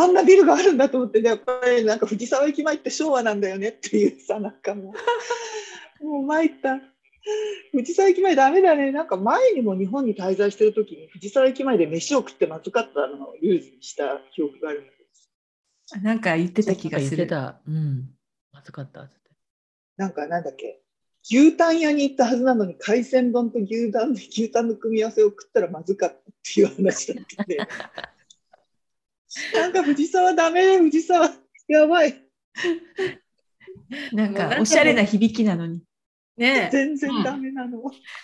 [0.00, 4.92] あんなビルがあるんだと思って、ね、やっぱりなんか藤沢駅前って昭和なんだよねっていうさ、なんかも
[6.02, 6.80] う、もう参った。
[7.72, 8.92] 藤沢駅前ダメだね。
[8.92, 14.98] なんか前にも日本に滞在してる時に藤沢駅前で飯を食ってまずかったのをルーズにした記憶があるんだけ
[15.94, 16.02] ど。
[16.02, 17.16] なんか言ってた気がする。
[17.16, 17.60] 言ってた。
[17.66, 18.10] うん。
[18.59, 19.14] まずかったって。
[19.97, 20.81] なんかなんだっけ、
[21.31, 27.57] 牛タン屋に行ったはずなのに、海鮮丼と牛タン牛タンの組み合わせを食ったらまずかったっていう話だったんで、
[29.55, 31.31] なんか藤沢ダメね、藤沢、
[31.68, 32.21] やばい、
[34.12, 35.83] なんかおしゃれな響きなのに。
[36.37, 37.83] ね全然ダメなの。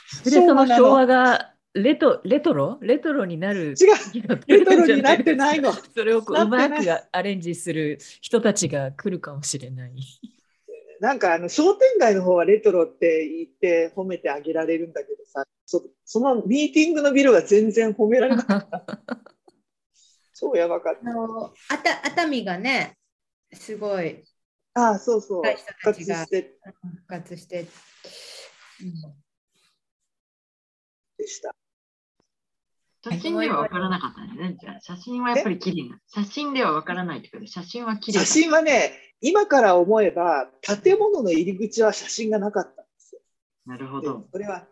[0.08, 2.78] それでそのな昭和がレトレトロ？
[2.80, 3.74] レトロになる。
[3.80, 5.72] 違う、レトロになってないの。
[5.72, 6.74] それをこううまく
[7.10, 9.92] アレンジする人たちが来るかもしれない。
[11.00, 18.84] なんかあの商店街の方はレトロって言って褒めてあげられるんだけどさ、そそのミーティングのビルは全然褒められなかった。
[20.32, 22.96] 超やばかっあのあた熱海がね
[23.52, 24.24] すごい
[24.74, 24.90] た。
[24.90, 27.66] ああ、そうそう、復活して復活して、
[31.18, 31.54] でした。
[33.10, 34.56] 写真では分からなかったね。
[34.58, 36.00] じゃあ、写真はやっぱり綺麗な。
[36.08, 43.20] 写真では分からないってことで、写真は綺麗だ写真はね、今から思えば、建物の入り口は写真がなかったんですよ。
[43.66, 44.26] なるほど。
[44.32, 44.66] それは、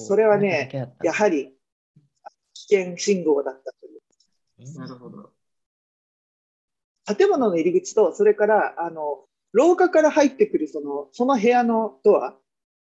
[0.00, 1.54] それはねやはり
[2.54, 3.96] 危険信号だったとい
[4.66, 4.78] う。
[4.78, 5.32] なるほど。
[7.16, 12.36] 建物の入り口と、それから、あの、廊下から入ってくるその、その部屋のドア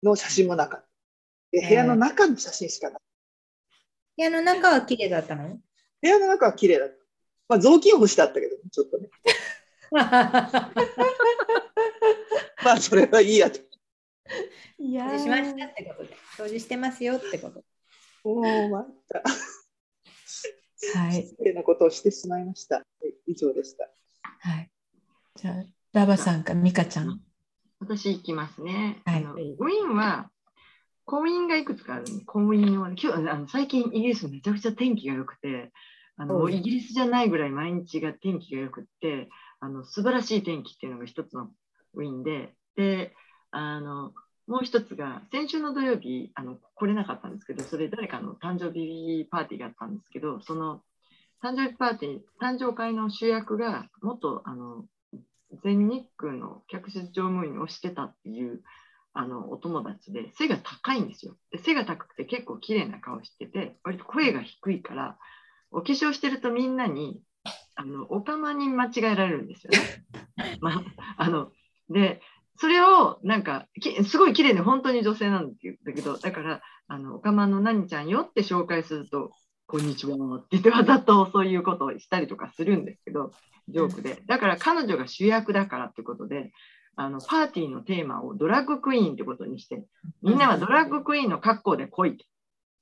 [0.03, 0.89] の写真もなかった。
[1.51, 3.01] で部屋の中の写真しかない。
[4.19, 5.61] 部屋の中は綺麗だったの？
[6.03, 6.95] 部屋の中は綺麗だった。
[7.49, 9.09] まあ、雑巾干しだったけど、ちょっとね。
[12.65, 13.61] まあ、それはいいやと。
[14.79, 17.65] いや掃除しましたってことで掃除してますよってこと
[18.29, 19.23] もう、また。
[20.99, 21.23] はい。
[21.23, 22.77] 失礼なことをしてしまいました。
[22.77, 22.87] はい
[23.29, 23.89] 以上でした。
[24.41, 24.71] はい。
[25.37, 27.21] じゃあ、ラバさんかミカちゃん。
[27.79, 29.01] 私行きますね。
[29.05, 30.31] はいあのウィーンは、
[31.09, 35.73] 公園がいくつかあるんで、公園は、今日あの最近イギリスめちゃくちゃ天気が良くて、
[36.19, 41.49] あのうんイギリスじゃないぐらい毎日が天気が良くって、あの素晴らしい天気っていうのが一つの
[41.95, 43.15] ウィーンで、で、
[43.53, 44.13] あの、
[44.47, 50.83] もう一つが、先週の土曜日、あの来れなかったんですけど、それ誰かの誕生日パーティーがあったんですけど、その
[51.43, 54.85] 誕生日パーティー、誕生会の主役が、元あの
[55.65, 58.63] 全日空の客室乗務員をしてたっていう
[59.15, 65.17] あのお友達で背が高いんですよで背が高くて結構綺麗な顔してて割と声が低いから
[65.71, 67.21] お化粧してるとみんなに
[67.75, 69.79] あのおかまに間違えられるんですよね。
[70.61, 71.53] まあ、あの
[71.89, 72.21] で、
[72.57, 75.53] それをなんかきすごい綺麗で本当に女性なん
[75.85, 79.31] だけど、だから、あの、おかまの何ちゃんよって紹介すると、
[79.69, 83.33] こんにちはって言ってわざとそういうことをしたりとかするんですけど、
[83.69, 84.23] ジョークで。
[84.27, 86.51] だから彼女が主役だからってことで、
[87.01, 89.85] あのパーティーのテーマをドラッグクイーンってことにして、
[90.21, 92.25] みんなはドラッグクイーンの格好で来いと。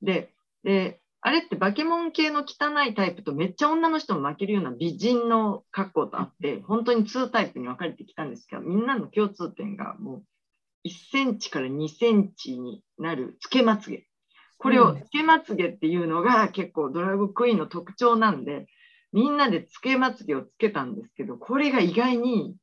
[0.00, 0.32] で、
[0.64, 10.22] で、あれってバケモン系の汚いタイプとめっちゃ女の人も負けるような美人の格好とあって、本当に2タイプに分かれてきたんですけど、みんなの共通点がも
[10.84, 14.06] う1センチから2センチになるつけまつげ。
[14.56, 18.66] これをつけまつげっていうのが結構ドラッグクイーンの特徴なんで、
[19.12, 22.56] みんなでつけまつげをつけたんですけど、これが意外に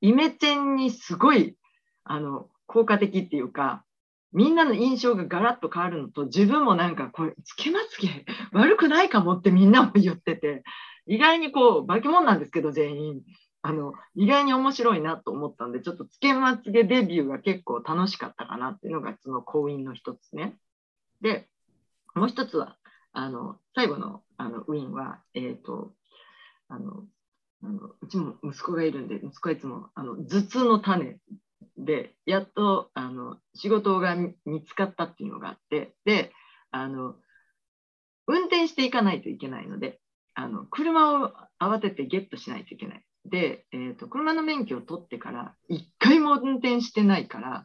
[0.00, 1.56] イメチェンにすごい
[2.04, 3.84] あの効果的っていうか、
[4.32, 10.62] みんなの印象がガラッと変わるのと、自分もなんかこれ、つけまつげ 悪くないかもってみんなも言ってて、
[11.06, 13.22] 意外にこう、化け物なんですけど、全員。
[13.62, 20.56] あの、意外に面白いなと思ったんで、ちょっとつけまつげデビューが結構楽しかったかなっていうのが、その婚姻の一つね。
[21.20, 21.48] で、
[22.14, 22.78] もう一つは、
[23.12, 25.92] あの、最後のあのウィンは、えっ、と、
[26.68, 27.04] あの、
[27.62, 31.18] あのうちも息子がいるんで、息子はいつもあの頭痛の種
[31.76, 36.32] で、やっとあの仕事が見つかったっていうのがあって、で、
[36.70, 37.16] あの、
[38.26, 40.00] 運転していかないといけないので、
[40.34, 43.04] あの車を慌ててゲットしないといけない。
[43.26, 47.64] で、えーと、車の免許を取ってから、一回も運転してないから、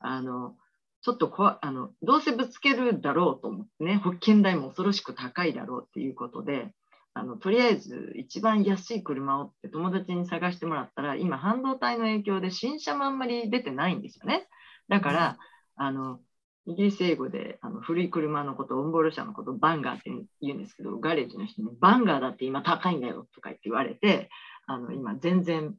[0.00, 0.56] あの、
[1.02, 6.72] ちょっと怖あのどうせぶつけるだろうと思ってね、保険代も恐ろしく高いだろうっていうことで、
[7.18, 14.46] あのとりあえず一番安い車をって友達に探してもらったら、今半導体の影響で新車もあんまり出てないんですよね。
[14.90, 15.38] だから、
[15.76, 16.20] あの
[16.66, 20.10] イギリス英語であの古い車のこと、オンボロ車のこと、バンガーって
[20.42, 24.28] 言うんですけど、ガレージの人に、バンガーだって今高いんだよとか言って言われて、
[24.66, 25.74] あの今全然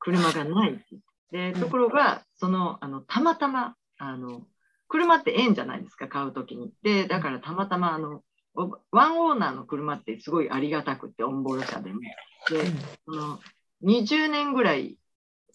[0.00, 0.82] 車がないって。
[1.30, 4.42] で、ところが、その、あの、たまたま、あの、
[4.88, 6.72] 車って円じゃないですか、買うときに。
[6.82, 8.22] で、だからたまたま、あの、お
[8.90, 12.00] ワンオーナーの車ってすごいありがたくて、オンボロ車でも。
[12.00, 12.64] で、
[13.04, 13.38] その
[13.84, 14.96] 20年ぐらい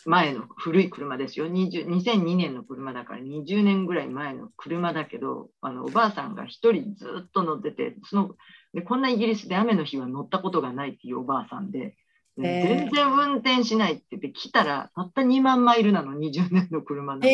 [0.05, 1.47] 前の古い車ですよ。
[1.47, 8.35] 20 2002年の車だから20年ぐらい前の車だけど、あのおばあさんが一人ずっと乗ってて、その
[8.73, 11.95] でこんなイギリスで雨の日は乗ったことがないっていうおばあさんで、
[12.37, 17.29] 全然運転しないって言って来たら、たった2万マイルなの、20年の車なんで。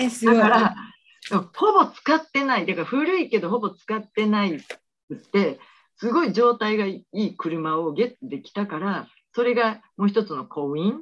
[0.00, 0.34] えー。
[0.34, 0.76] だから、
[1.30, 4.58] ほぼ使ってない、だから古いけどほぼ使ってない
[5.14, 5.58] って、
[5.96, 10.94] すごい状態がいい車をゲットできたから、それがもう一つの婚姻、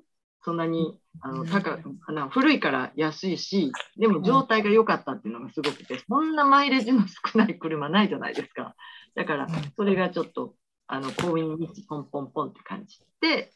[0.42, 8.74] そんなにあの高あの古いから安いし、でも状態が良かったっていうのがすごくて、そんなマイレージの少ない車ないじゃないですか。
[9.14, 10.54] だから、それがちょっと、
[10.86, 13.00] あの婚姻にポンポンポンって感じ。
[13.20, 13.50] で、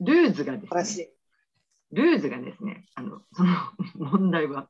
[0.00, 1.08] ルーズがですね。
[1.92, 3.54] ルーズがですね、あのその
[3.94, 4.68] 問題は、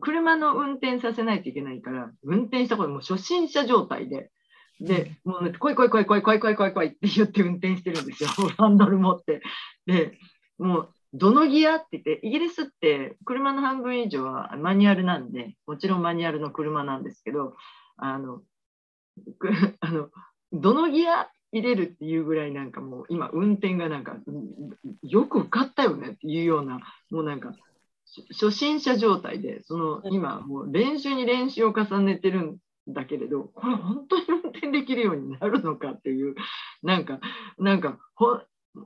[0.00, 4.30] 車の運転させないといけないから、運転したこともう初心者状態で、
[4.82, 8.28] で、もう、ね、来い来い来い来い来い来い来い来いって言って運転してるんですよ、
[8.58, 9.42] ハンドル持って。
[9.86, 10.18] で、
[10.58, 17.54] もう、どのギアって言って、イギリスって車の半分以上はマニュアルなんで、もちろんマニュアルの車なんですけど、
[17.96, 18.42] あの、
[19.38, 19.48] く
[19.80, 20.08] あの
[20.52, 26.80] どのギア入れるっていうぐらいなんかもう今運転がなんかうんよく受かったよねっていうような
[27.10, 27.54] もうなんか
[28.06, 32.56] し初心者状態でその今もう練習に練習を重ねてるん
[32.88, 36.34] だけれどこれ本当に運転できるようになるのかっていう
[36.82, 37.20] なんか
[37.58, 38.40] なんかほ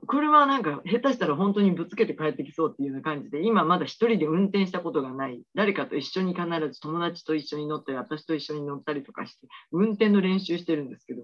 [0.05, 5.41] 車はなんか下手したら本当にぶつけて帰ってきそうっていうような感じで今まだ一人で運転したことがない。
[5.55, 11.23] 誰かと一緒に必ず友達と一緒に乗ったり私と一緒に乗ったりとかして運転の練習してるんですけど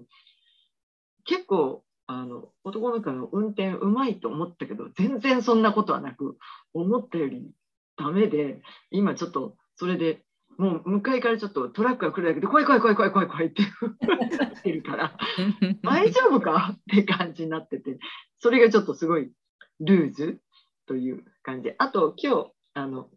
[1.24, 6.36] 結構あの男の子の運転うまいと思ったけど全然そんなことはなく
[6.72, 7.50] 思ったより
[7.96, 8.60] ダメで
[8.90, 10.23] 今ちょっとそれで
[10.58, 15.16] もう向かいからちょっとトラックが来るだけで怖い怖い怖い怖い怖い怖いって言ってるから。
[15.82, 17.98] 大丈夫かって感じになってて。
[18.38, 19.32] それがちょっとすごい
[19.80, 20.40] ルーズ
[20.86, 21.64] という感じ。
[21.70, 23.08] であと今日あの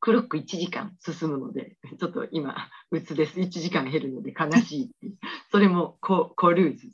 [0.00, 2.56] クロック1時間進むのでちょっと今
[2.90, 3.40] 鬱です。
[3.40, 4.90] 1時間減るので悲しい
[5.50, 6.88] それもココルーズ。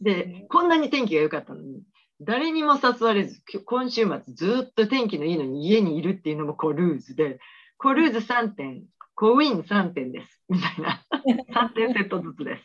[0.00, 1.82] でこんなに天気が良かったのに
[2.20, 7.38] 誰にも誘われずき今週末ずっと天気のいいのに家にいるっていうのもコルーズで
[7.78, 10.44] コルーズ3点コウィン3点です。
[10.48, 11.04] みたいな。
[11.66, 12.62] 3点セットずつです。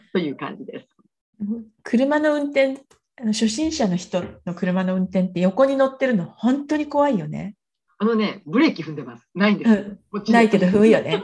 [0.14, 0.88] という感じです。
[1.82, 2.80] 車の運転、
[3.20, 7.54] あの初心者の人の車の運転って横に乗ってるの本当に怖いよね。
[7.98, 9.28] あのねブレーキ踏んでます。
[9.34, 11.22] ないんです、うん、ないけど踏むよね。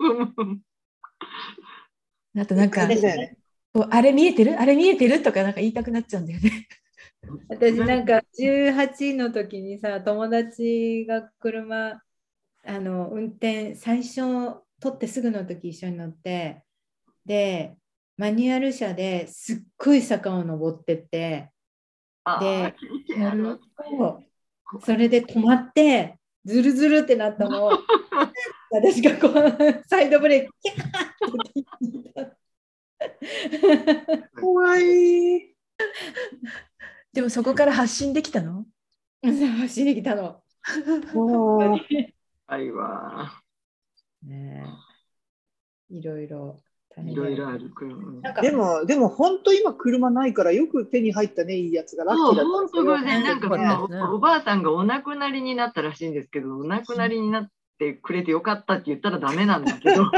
[0.00, 0.60] うん
[2.36, 3.36] あとなんか、ね。
[3.90, 4.60] あれ見えてる？
[4.60, 5.22] あれ見えてる？
[5.22, 6.66] とかなんか言いたくなっちゃうんだよね。
[7.48, 12.00] 私なんか18の時にさ友達が車
[12.66, 14.20] あの運転最初
[14.80, 16.62] 取ってすぐの時一緒に乗って
[17.24, 17.76] で
[18.16, 21.50] マニュアル車ですっごい坂を登ってって
[22.24, 22.74] あで
[24.84, 27.66] それで止まってズルズルってなったの。
[27.66, 27.72] を
[28.70, 32.36] 私がこうサイドブレーキキャーっ
[33.18, 35.54] て怖い。
[37.14, 38.66] でもそこから発信できたの？
[39.22, 40.42] 走ってきたの。
[41.14, 41.78] もう
[42.46, 43.32] はいわ。
[44.22, 44.64] ね
[45.90, 45.96] え。
[45.96, 46.60] いろいろ
[47.06, 47.72] いろいろある
[48.40, 60.10] でも、でも本当今車ないからよく手に入ったね、いいやつがラッそう、キーだった本当偶然、なんかねおばあさんがお亡くなりになったらしいんですけど、お亡くなりになってくれてよかったって言ったらダメなんだけど、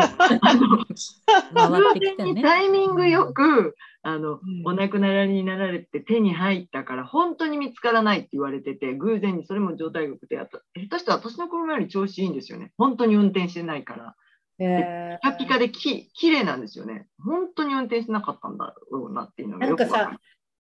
[1.54, 2.42] あの偶然にね。
[2.42, 12.72] タイミングよく、あの、うんお亡くなりになられて手に入ったから、本当に見つからないって言われてて、偶然にそれも状態良くて、あと下手したら私の車より調子いいんですよね。
[12.78, 14.14] 本当に運転してないから。
[14.58, 17.08] えピカピカでき綺麗なんですよね。
[17.22, 20.20] 本当に運転してなかったんだろうなっていうのがよくわかるさ、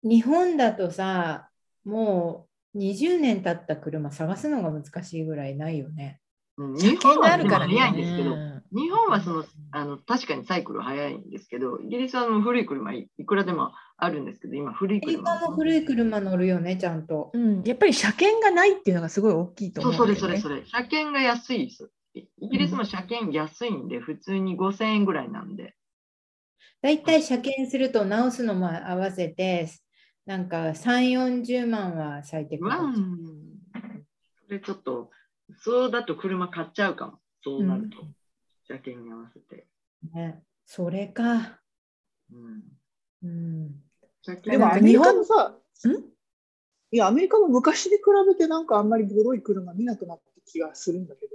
[0.05, 1.49] 日本だとさ、
[1.85, 6.22] もう20年経った車探すのが難しいぐらいないよね。
[6.59, 15.23] うん車検があるから日本はでも早いんですけど、うん日本はそのあの確かにサイクル早いんですけど、イギリスは古い車いいくらでもあるんですけど、今古い車。
[15.23, 17.31] カも古い車乗るよね、ちゃんと。
[17.35, 20.29] うん、やっぱり車検がないっていうのがすごい大きいとそう思うんだよね。
[20.29, 20.71] それそれそれ。
[20.71, 21.91] 車検が安いです。
[22.15, 25.75] イイギリスも車検安いんで、普通に5000円ぐらいなんで。
[26.81, 29.69] だいたい車検すると直すのも合わせて、
[30.25, 32.95] なんか3、40万は最低うわん
[33.73, 34.07] かかる。
[34.47, 35.11] それちょっと、
[35.61, 37.19] そうだと車買っちゃうかも。
[37.43, 37.97] そうなると。
[38.67, 39.67] 車検に合わせて。
[40.15, 41.61] ね、それか。
[42.33, 42.63] うん、
[43.23, 43.83] うん。
[44.45, 45.91] でもアメリカもさ、ん？
[46.93, 51.33] いや、アメリカも昔に比べてなんかあんまりボロい車見なくなった気がするんだけど。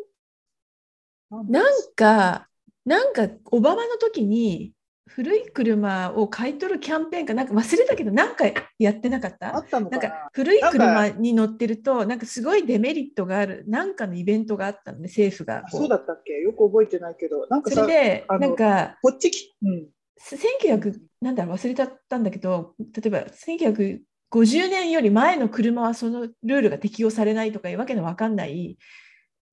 [1.29, 2.49] なんだなんか、
[2.85, 4.73] なんか、オバマの時に、
[5.07, 8.45] 古い車を買い取るキャンペーンかなんか忘れたけど、なんか
[8.77, 9.51] やってなかっあた？
[9.53, 10.01] なんったのかな？
[10.01, 15.63] か古い車に乗ってると、なんかすごいデメリットがある、なんかのイベントがあったのね、政府が。
[15.69, 16.33] そうだったっけ？
[16.33, 19.87] よく覚えてないけど、なんかさそれ、で、なんか、こっちき、うん。
[20.19, 24.01] 1900なんだろう忘れちゃったんだけど例えば1950
[24.67, 28.79] 年より前の車はそのルールが適用されないとかいうわけのわかんない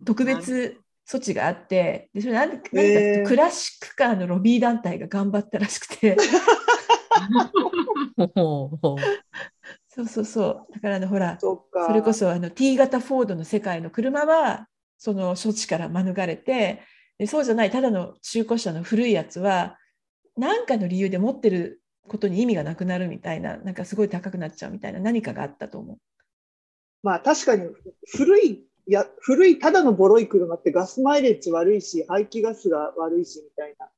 [0.07, 6.16] 特別措置があってでそれなんでクラシックカーのロビー団体が頑張ったらしくて
[9.88, 11.38] そうそうそうだからあのほら。
[11.40, 14.66] それこそあの T 型フォードの世界の車は
[14.98, 16.82] その処置から免れて
[17.18, 19.78] でそうじゃないただの中古車の古いやつは
[20.36, 25.96] 何かの理由で持ってることに意味がなくなるみたいななんかすごい高くなっちゃうみたいな何かがあったと思う。
[27.02, 27.68] まあ確かに
[28.16, 33.89] 古い、いや、古いただのボロい車ってガスマイレージ悪いし、排気ガスが悪いしみたいな。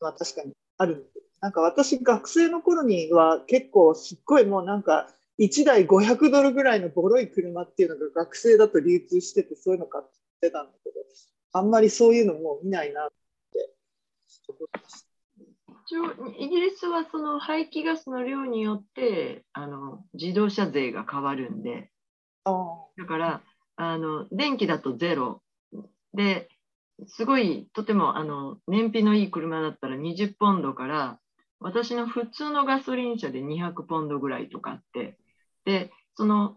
[0.00, 1.26] まあ確かにあるんだけど。
[1.40, 10.04] なんか私学生の頃には結構すっごいもうなんか1台500ドルぐらいのボロい車っていうのが学生だと流通しててそういうの買っ
[10.40, 10.96] てたんだけど、
[11.52, 13.08] あんまりそういうのもう見ないなっ
[13.52, 13.74] て。
[15.86, 21.90] 一応イギリスはその排気ガスの量によってあの自動車税が変わるんで、
[22.44, 22.52] あ
[22.96, 23.42] だから
[23.80, 25.40] あの電気だとゼロ。
[26.12, 26.48] で
[27.06, 31.20] すごいとてもあの燃費のいい車だったら20ポンドから
[31.60, 35.16] 私の普通のガソリン車で200ポンドぐらいとかあって
[35.64, 36.56] でその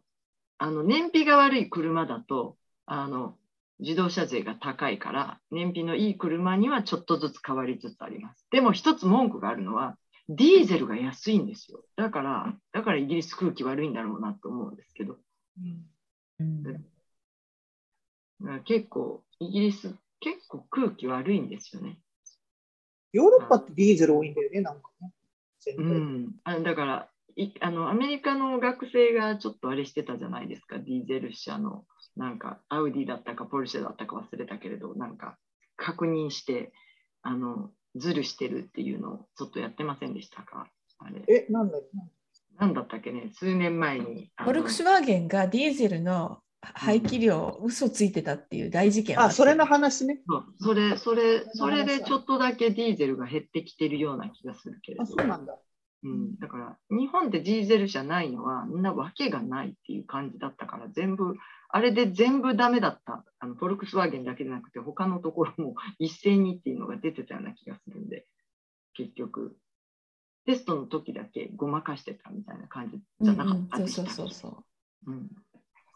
[0.58, 2.58] あの燃費が悪い車だと
[2.88, 3.36] あの
[3.80, 8.48] 自動車税が高いから燃費のいい車にはちょっとずつ変わりつつあります。
[8.50, 9.96] でも一つ文句があるのは
[10.28, 11.84] ディーゼルが安いんですよ。
[11.98, 15.18] だからだからイギリス空気悪いんだろうなと思うんですけど。
[16.40, 16.64] うん。
[16.64, 16.84] だから
[18.66, 21.98] 結構、イギリス、結構空気悪いんですよね。
[23.14, 25.12] ヨーロッパってディーゼル多いんだよね、なんかね。
[25.60, 26.36] 全う体ん。
[26.44, 31.86] あだからいあの、アメリカの学生がちょっとあれしてたじゃないですか、ディーゼル車の、
[32.16, 35.38] なんか、アウディだったか、ポルシェだったか忘れたけれど、なんか、
[35.78, 36.74] 確認して、
[37.22, 40.70] あの、ズルしてるっていうのをちょっとやってませんでしたか？
[41.00, 41.22] あれ。
[41.28, 41.78] え、なんだ
[42.58, 44.32] なんだったっけね、数年前に。
[44.38, 50.22] フォルクスワーゲンがディーゼルの排気量、嘘ついてたっていう大事件あ、それの話ね。
[50.28, 50.46] そう。
[50.60, 55.04] それ、それ、それでちょっとだけディーゼルが減ってきてるような気がするけれど。
[55.04, 55.58] あ、そうなんだ。
[56.04, 61.36] うん、だから日本でディーゼル車ないのはみんなわけがないっていう感じだったから全部
[61.70, 68.26] あれで全部ダメだったあのフォルクスワーゲンだけじゃなくて他のところも 一斉にっていうのが出てたような気がするんで。
[68.94, 69.56] 結局
[70.46, 74.66] テストの時だけごまかしてたみたいな感じじゃなかったそうそうそうそ
[75.06, 75.12] う。
[75.12, 75.30] うん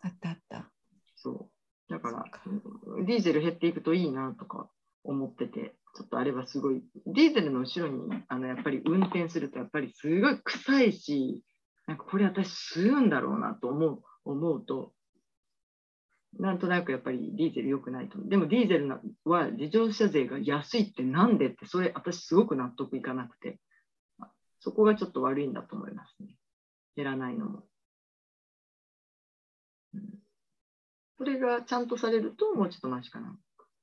[0.06, 0.72] あったあった。
[1.16, 1.50] そ
[1.90, 1.92] う。
[1.92, 2.24] だから
[3.06, 4.70] ディーゼル減っていくといいなとか
[5.04, 11.42] 思ってて、ちょっとあれはすごい、ディーゼルの後ろにあのやっぱり運転すると、やっぱりすごい臭いし、
[11.88, 14.94] なんかこれ私吸うんだろうなと思う思うと、
[16.38, 18.20] なんとなくやっぱりディーゼル良くないと。
[18.28, 23.60] でもディーゼルは自動車税が安いってなんでって、それ私すごく納得いかなくて、
[24.60, 26.36] そこがちょっと悪いんだと思いますね。
[26.96, 27.64] 減らないのも。
[31.18, 33.36] それがちゃんとされるともうちょっとマシかな。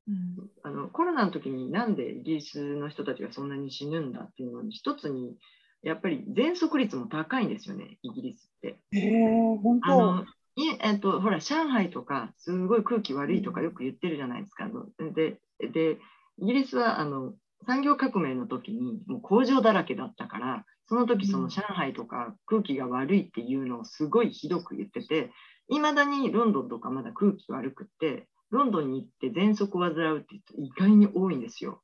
[0.09, 5.37] うんあのコロナの時になんでイギリスの人たちがそんなに死ぬんだっていうのに一つに
[5.83, 8.77] やっぱり喘息率も高いんですよねイギリスって。
[8.91, 9.93] へえ、本当。
[9.93, 10.25] あの
[10.55, 14.69] いえっと、ほら上海とかすごい空気悪いとかよく言ってるじゃないですか。
[15.15, 15.99] でで
[16.39, 17.35] イギリスはあの
[17.67, 25.31] 産業革命の時にもう工場だらけだったからその時その上海とか空気が悪いっていうのをすごいひどく言ってて
[25.73, 31.83] いまだにロンドンとかまだ空気悪くってロンドンに行って喘息を患うって人意外に多いんですよ。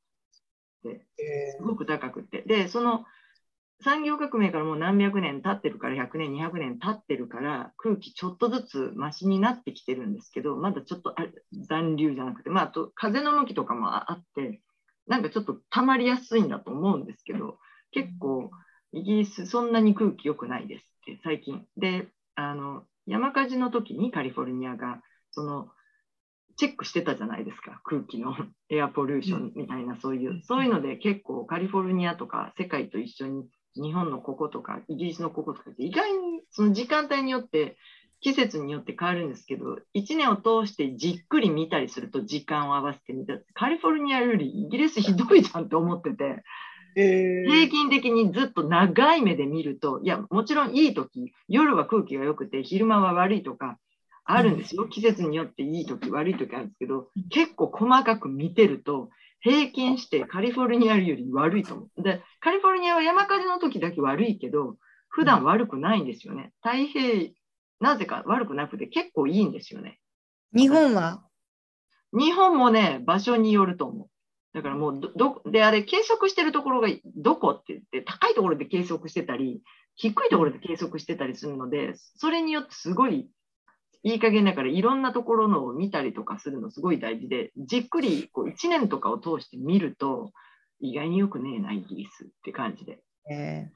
[0.85, 2.43] へすごく高くって。
[2.43, 3.05] で、その
[3.81, 11.15] 産業革命からもう何百年経ってるから、100年、200年経ってるから、空気ちょっとずつマシになってきてるんですけど、まだちょっと
[11.69, 14.61] 残留じゃなくて、まあ、あと風の向きとかもあって、
[15.07, 17.59] なんかちょっと溜まりやすいんだと思うんですけど、
[17.93, 18.51] 結構
[18.93, 21.65] イギリスそんなに空気良くないですって最近。
[21.77, 25.01] で、あの山火事の時にカリフォルニアが
[25.31, 25.69] その
[26.57, 28.35] チェックしてたじゃないですか、空気の
[28.69, 37.77] エアポリューションみたいな、そういう、そういうので結構カリフォルニアとか世界と一緒に日本のこことかイギリスのこことかって意外にその時間帯によって
[38.21, 43.35] 季節によって変わるんですけど、1年を通してじっくり見たりすると時間を合わせてみた。
[43.55, 46.43] カリフォルニアよりイギリスひどいじゃんって思ってて、
[46.97, 47.45] え。
[47.47, 53.79] 平均的にずっと長い目で見ると、いや、もちろんいい時、夜は空気が良くて、昼間は悪いとか、
[54.25, 54.87] あるんですよ。
[54.87, 59.09] 季節によっていい時、悪い時あるんですけど、結構細かく見てると、
[59.41, 62.03] 平均してカリフォルニアより悪いと思う。
[62.03, 64.77] で、カリフォルニアは山火事の時だけ悪いけど、
[65.09, 66.53] 普段悪くないんですよね。
[66.63, 67.31] 太平、
[67.81, 69.99] なぜか悪くなくて結構いいんですよね。
[70.55, 71.23] 日本は？
[72.13, 74.09] 日本もね、場所によると思う。
[74.59, 79.63] だからもうど、ど、で、あれ、計測してるところがどこって言って、高いところで計測してたり、
[79.95, 83.31] 低いところで計測してたりするので、それによってすごい、
[84.03, 90.33] いい加減だから、いろんなところのを見たりとかするのすごい大事で、じっくりこう1年とかを通して見ると、
[90.81, 93.01] 意外によくねえな、イギリスって感じで。
[93.31, 93.71] え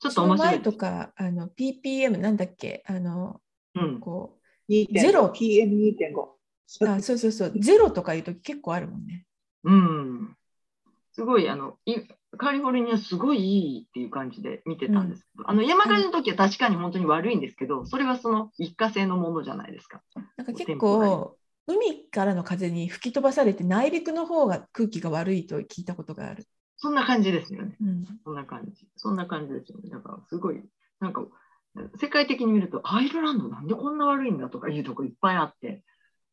[0.00, 0.62] ちょっと面白いです。
[0.64, 2.82] とか、あの ppm なんだっけ？
[2.86, 3.40] あの、
[3.76, 4.00] うん。
[4.00, 6.41] こ2.5ゼロ PM2.5。
[6.80, 9.26] う、あ、そうそうそう、ゼロとかいうと結構あるもんね。
[9.64, 10.36] うん。
[11.12, 11.96] すごい、あの、い
[12.38, 20.02] カリフォルニアすごいいいっていう感じで見てたんですけど、あの山火事の時は確かに本当に悪いんですけど、それはその一過性のものじゃないですか。
[20.36, 26.46] なんか結構、海からの風に吹き飛ばされて、内陸の方が空気が悪いと聞いたことがある。
[26.76, 27.76] そんな感じですよね。
[27.80, 28.88] うん、そんな感じ。
[28.96, 29.90] そんな感じですよね。
[29.90, 30.62] だからすごい、
[31.00, 31.26] なんか、
[32.00, 35.82] 世界的に見ると、アイルランドなんでこんな悪いんだとかいうとこいっぱいあって、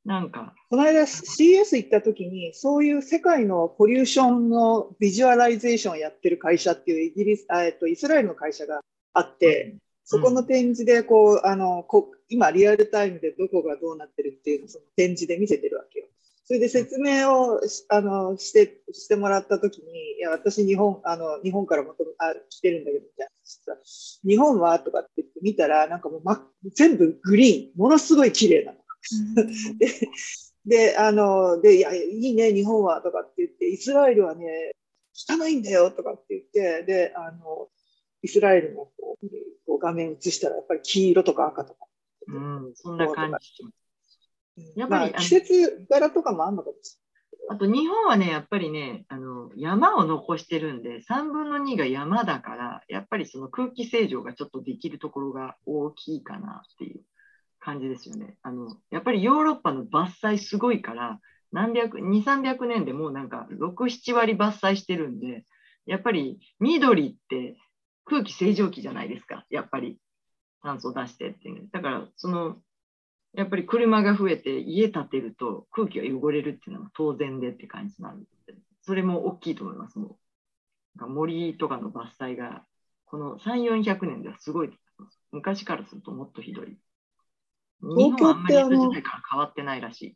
[0.05, 8.81] なんか、この間 CES 行った時に、そういう世界の pollution の visualization をやってる会社っていうイギリス、あえっと、イスラエルの会社が
[9.13, 9.75] あって、
[10.05, 16.05] そこの展示でこう、あの、こ今リアルタイムでどこがどうなってるっていうのをその展示で見せてるわけよ。
[16.45, 19.83] それで説明をしあのしてしてもらった時に、
[20.17, 23.77] いや、私日本、あの、日本からもともあ来てるんだけど、みたいなしたら。
[24.27, 24.79] 日本は？
[24.79, 26.43] とかって言って見たら、なんかもう、ま、
[26.73, 28.78] 全部グリーン、ものすごい綺麗なの。
[29.77, 30.09] で、
[30.65, 34.73] で、あの、で、いや、いいね、日本はとかって言って、イスラエルはね、
[35.13, 37.69] 汚いんだよとかって言って、で、あの、
[38.21, 39.27] イスラエルのこう
[39.65, 41.85] こう画面映したら、やっぱり黄色とか赤とか。
[42.27, 43.63] うん、そんな感じ。
[44.75, 46.97] やっまあ、ぱりあの季節柄とかもあんのかもし
[47.51, 57.01] あと日本はね、やっぱりね、あの山を残してるんで、3分の2が山だから、やっぱりその空気清浄がちょっとできるところが大きいかなっていう
[57.59, 58.37] 感じですよね。
[58.41, 61.19] あのやっぱりヨーロッパの伐採すごいから、
[61.51, 65.45] 何百、2、300年でもうなんか6、7割伐採してるんで、
[65.85, 67.57] やっぱり緑って
[68.05, 69.99] 空気清浄機じゃないですか、やっぱり
[70.61, 71.69] 酸素出してっていう。
[71.71, 72.57] だから、その
[73.33, 78.25] やっぱり車が増えて家建てると空気が汚れるっていうのは当然でって感じなんで、
[78.81, 79.99] それも大きいと思います。
[79.99, 80.17] も
[80.95, 82.65] うなんか森とかの伐採が
[83.05, 84.71] この3、400年ではすごい、
[85.31, 86.77] 昔からするともっとひどい。
[87.81, 90.15] 日本はあんまり江戸時代から変わってないらしい。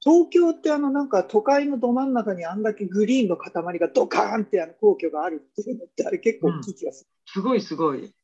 [0.00, 7.10] 東京ってあのなんか都会のど真ん中にあんだけグリーンの塊がドカーンってあの皇居があるっていうのってあれ結構大きい気がする。
[7.26, 8.14] すごいすごい。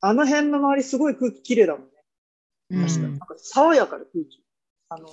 [0.00, 1.88] あの辺の周りすごい空気きれいだもんね。
[2.70, 3.10] うん確かに。
[3.10, 4.42] なんか爽やかな空気。
[4.88, 5.08] あの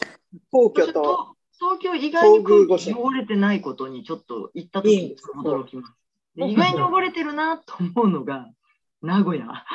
[0.51, 5.93] 皇居と、東京意外に空気汚れてないことにちょっと行った時に驚きます。
[6.35, 8.49] で意外に汚れてるなと思うのが
[9.01, 9.65] 名古屋。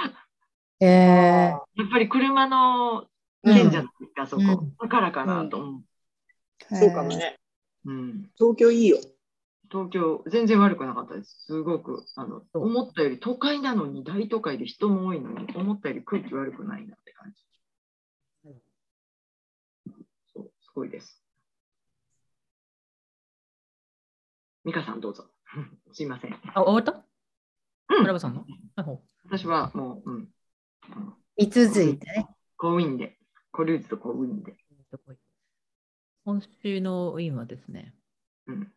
[0.81, 3.07] えやっぱり車の
[3.45, 4.43] 県じゃないですか、そこ。
[4.43, 5.83] うんだからかなと思う。
[6.75, 7.09] ーそうかも。
[7.09, 7.39] ね。
[7.85, 8.31] うん。
[8.37, 8.99] 東京いいよ。
[9.71, 11.45] 東京、全然悪くなかったです。
[11.47, 17.43] すごく、あの、思ったより都会なのに、大都会で人も多いのに、思ったより空気悪くないなって感じ。
[20.33, 21.23] そう、すごいです。
[24.65, 25.27] 美香さんどうぞ。
[25.93, 26.35] すいません。
[26.55, 26.93] あ、終わった？
[27.95, 28.47] うん村場さんの？
[28.77, 30.29] あほう私はもう、うん。
[31.37, 32.29] 三続いてね。
[32.57, 33.17] コウインで、
[33.53, 34.55] コルーズとコウインで。
[36.25, 37.95] 今週のウィンはですね、
[38.47, 38.73] うん。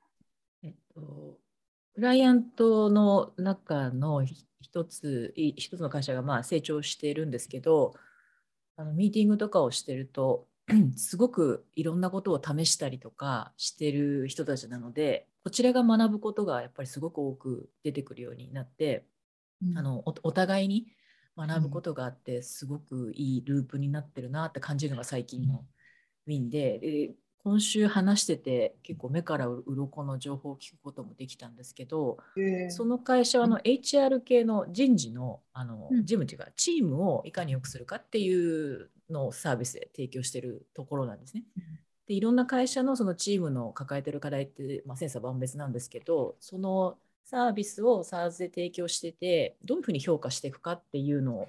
[0.63, 1.37] えっと、
[1.95, 7.93] クライアントの中の一つ、一つの会社がまあ成長しているんですけど、
[8.77, 10.47] あのミーティングとかをしてると、
[10.95, 19.05] すごくいろんなことを試したりとかしてる人たちなので、こちらが学ぶことがやっぱりすごく多く出てくるようになって、
[19.75, 20.87] あのお互いに
[21.37, 25.65] 学ぶことがあって、すごくいいループになってるなって感じるのが最近の
[26.27, 27.11] ウィンで、で
[27.43, 32.17] 今週話してて結構目からう鱗の情報を聞くこともできたんですけど、
[32.69, 36.05] その会社はあの HR 系の人事のあのうん。
[36.05, 41.43] 事務というかチームをいかに良くするかっていうのをサービスで提供しているところなんですね。
[42.07, 51.47] でいろんな会社のそのチームの抱えてる課題って、まあ、千差万別なんですけどそのサービスを SARS で提供しててどういうふうに評価していくかっていうのを、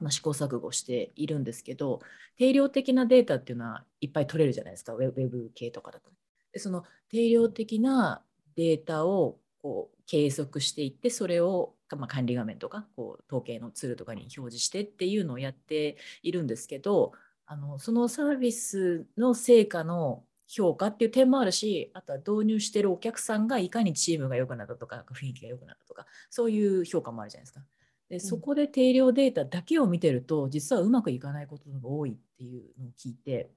[0.00, 2.00] まあ、試行錯誤しているんですけど
[2.36, 6.10] 定量的なデータっていうのはいっぱい取れるじゃないですかウェブ系とかだと。
[6.52, 8.22] でその定量的な
[8.56, 17.12] データをこう計測していってそれを、まあ、管理画面とかこう統計のツールとかに表示してっていうのをやっているんですけど
[17.46, 27.60] あのそのサービスの成果の評価っていう点もあるしあとは導入してるお客さんがいかにチームが良くなったとか雰囲気が良くなったとかそういう評価もあるじゃないですか。
[28.08, 33.50] でそこで定量データだけを見てると実はうまくいかないことが多いっていうのを聞いて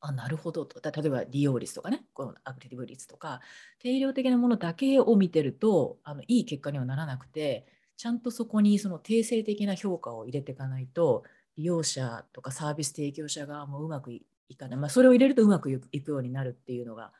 [0.00, 0.80] あなるほどと。
[0.80, 2.04] 例えば利用率とかね。
[2.14, 3.40] このアクティブ率とか
[3.80, 7.66] 定量的なものだけを見てるとあのいい結果にはならなくて
[7.96, 11.24] ちゃんとそこにその定性的な評価を入れていかないと
[11.56, 14.24] 利用者とかサービス提供者側もうまくい
[14.56, 17.12] かない、まあ、それを入れるとうまくいくようになるっていうのが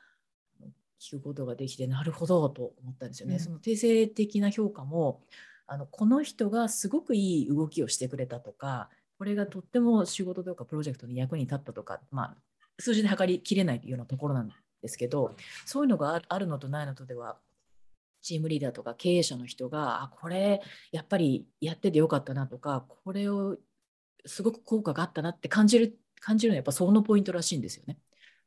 [0.99, 3.35] 聞くことができてなるほどと思ったんですよね。
[3.35, 5.21] うんその定性的な評価も
[5.65, 12.37] あのこの人がすごくいい動きをしてくれたとかこれがとっても仕事とかプロジェクトに役に立ったとか、まあ、
[12.79, 14.51] 数字で測りきれないようなところなん
[14.81, 17.37] ですけどそういうのがああるのとないのとでは
[18.21, 20.61] チームリーダーとか経営者の人があこれ
[20.91, 23.57] やっぱりやっててよかったなとかこれを
[24.25, 27.97] すごく効果があったなって感じる感じるのはやっぱそのポイントらしいんですよね。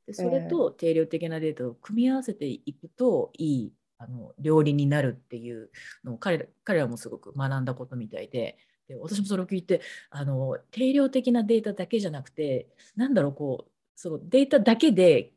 [0.07, 5.70] でそれと定量的なデータを組み合わせていくといいあの両輪になるっていう
[6.05, 15.33] のを彼ら彼らもすごく学んだことみたいでで私もそれを聞いてあの定量的なデータだけじゃなくてなんだろうこうそのデータだけで、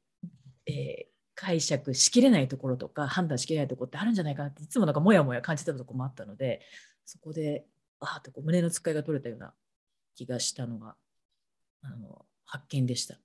[0.65, 1.07] えー
[1.39, 6.61] 解釈しきれないところとか判断しきれないところってあるんじゃないかなっていつもなんかモヤモヤ感じてたところもあったので
[7.05, 7.67] そこで
[7.99, 9.53] ああとこう胸の使いが取れたような
[10.15, 10.95] 気がしたのが
[11.83, 13.19] あの発見でした。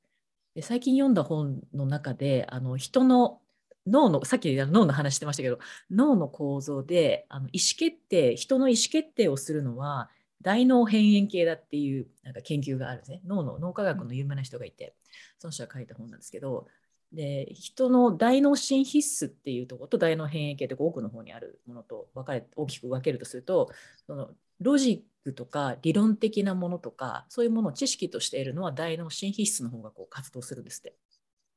[0.55, 3.41] で最近読んだ本の中であの人の
[3.87, 5.59] 脳のさっき脳の話してましたけど
[5.91, 10.11] 脳の構造であの意思決定人の意思決定をするのは
[10.43, 14.95] 大脳辺縁系だっていうなんか研究があるんですね脳の脳科学の有名な人がいて
[15.39, 16.67] その人が書いた本なんですけど
[17.13, 23.71] で人の大脳新必須っていうところと大脳辺縁系って奥の方にあるものと分かれ大きく分けるとすると
[24.07, 30.97] そのロジとか理論的なものとかそういうものを知識としているのは大脳新必須の方がこう活動するんですって。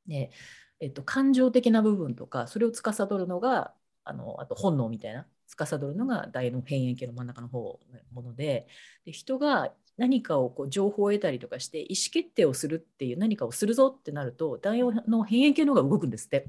[0.08, 0.30] で
[0.80, 8.68] えっと、感情的な部分とかそれを司るのがあのあと本能みたいな司るのが大脳辺縁系の真ん中の方のもので
[9.06, 16.48] で人が何かをこう情報を得たりとかして意思決定をするっていう何かをするぞってなると大脳の辺縁系の方が動くんですって。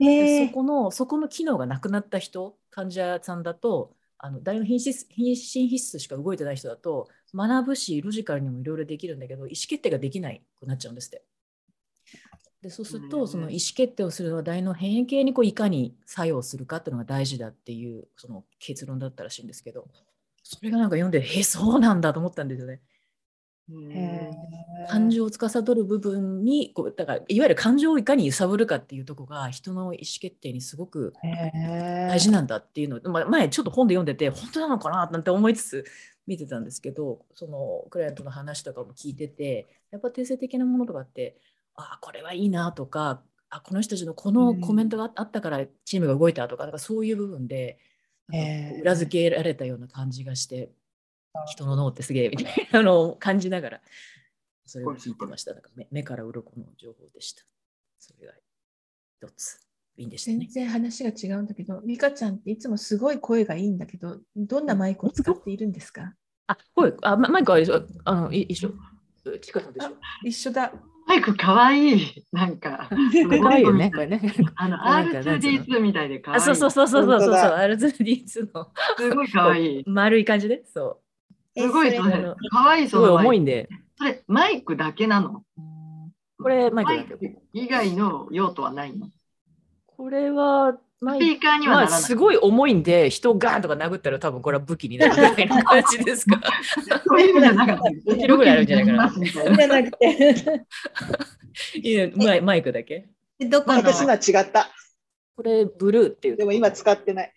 [0.00, 11.24] でそこのそこの機能がなくなった人患者さんだとあの大脳品質品心必須しか動いてない人だと学ぶしロジカルにもいろいろできるんだけど意思決定ができないくなっちゃうんですって。
[12.60, 19.86] でそうすると、うんその意思決定をするのは大脳辺縁系にこういかに作用するかっていうのが大事だっていうその結論だったらしいんですけど
[20.42, 22.80] それがなんか読んでえそうなんだと思ったんですよね。
[23.90, 24.30] へ
[24.88, 32.96] 感情を司る部分にこうだからいわゆる感情をいかに揺さぶるかっていうところが人の意思決定にすごく大大事なんだっていうの。
[32.96, 35.84] を、まあ、前ちょっと本で読んでて本当なのかななんて思いつつ
[36.26, 41.36] 見てたんですけどそのクライアントの話とかも聞いててやっぱ定性的なものとかって
[41.74, 47.78] ああこれはいいなとかあこの人たちのこのコメントがあったからチームが動いたとか,、なんかそういう部分で
[48.82, 50.70] 裏付けられたような感じがして、
[51.46, 53.80] 人の脳ってすげえみたいなのを感じながら
[54.66, 55.52] それを聞いてました。
[55.54, 57.42] なんか目目から鱗の情報でした。
[57.98, 58.34] それが
[59.20, 59.58] 一つ。
[59.96, 60.46] いいんでした全ね。
[60.50, 66.14] 然話が違うんだけど、美香ちゃんっていつもすごい声がいいんだけど、どんなマイクを使っているんですか？
[66.46, 67.82] あ、声、あ、ママイクは一緒。
[68.04, 68.70] あの、い一緒？
[69.40, 69.88] ちかさんでしょ？
[70.24, 70.72] 一緒だ。
[71.06, 72.24] マイクかわいい。
[72.32, 72.88] なんか、
[73.40, 74.20] 可愛いよね、 これね。
[74.56, 76.42] あの、 なんかなんつうの？R2D2 みたいでかわいい。
[76.42, 79.84] あ、そうそうそうそうそうそうそう、本当だ R2D2 のすごいかわいい。
[79.86, 81.00] 丸い感じで、そ
[81.56, 82.34] すごいそれ。
[82.50, 82.88] かわいいう。
[82.88, 83.08] すごい。
[83.10, 83.68] 重いんで。
[83.96, 85.42] それ、マイクだけなの？
[86.40, 87.18] これマイク
[87.52, 89.10] 以外の用途はないの？
[89.86, 92.00] これは、マイクスピーカーにはなまあ、らない。
[92.02, 96.40] すごい重いんで、人をガーンとか殴ったら多分これは武器になるみたいな感じですか。
[97.06, 98.12] そういう意味じゃなかった。
[98.12, 100.64] 5キロぐらいあるんじゃないかなじゃなくて、
[101.82, 103.08] いやマイマイクだけ。
[103.40, 103.78] どこの？
[103.78, 104.70] 私のは違った。
[105.36, 106.36] これ、ブルーっていう。
[106.36, 107.32] でも今使ってない。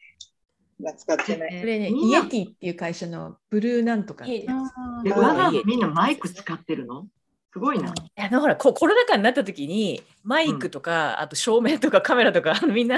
[0.82, 1.60] 今使ってない。
[1.60, 4.54] これね、イエティっていう会社のブルーなんとかってや
[5.02, 5.04] つ。
[5.04, 7.08] で、あーわざわざみんなマイク使ってるの？
[7.54, 7.90] すごいな。
[7.90, 12.98] いやでもほらココロナ禍になった時にマイクとか、あと照明とかカメラとかあの みんな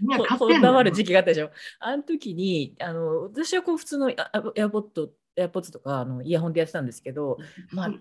[0.00, 1.50] みんなこだわる時期があったでしょ？
[1.78, 7.38] あの時にあの私はこう普通のエアポッドエアポッツとかあのイヤホンでやってたんですけど、
[7.72, 7.92] まあ、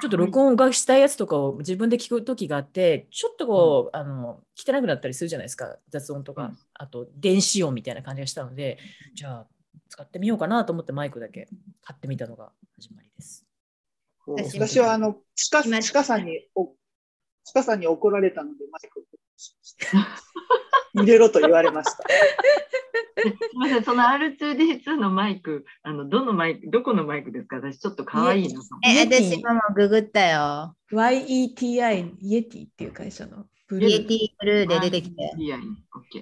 [0.00, 5.76] ちょっと録音がしたいやつとかを自分で聞く時があってちょっとこう、あの汚くなったりするじゃないですか。
[5.88, 6.58] 雑音とか、うん。
[6.74, 8.78] あと電子音みたいな感じがしたので
[9.14, 9.46] じゃあ
[9.88, 11.48] 使ってみようかなと思ってマイクだけ
[11.82, 13.48] 買ってみたのが始まりです。
[14.26, 16.74] 私私はあの、ちか、今ちかさんに、お、
[17.44, 19.02] ちかさんに怒られたので、マイクを
[20.98, 22.02] 入れろと言われました。
[22.02, 23.24] す
[23.54, 27.56] みません、その R2D2 のマイク、あの、どのマイク、どこのマイクですか？
[27.56, 28.60] 私ちょっと可愛いな。
[28.86, 30.76] え、私今もググったよ。
[30.92, 34.16] YETI、イエティっていう会社のブルイエテー。
[34.18, 35.32] ィブルーで出てきて。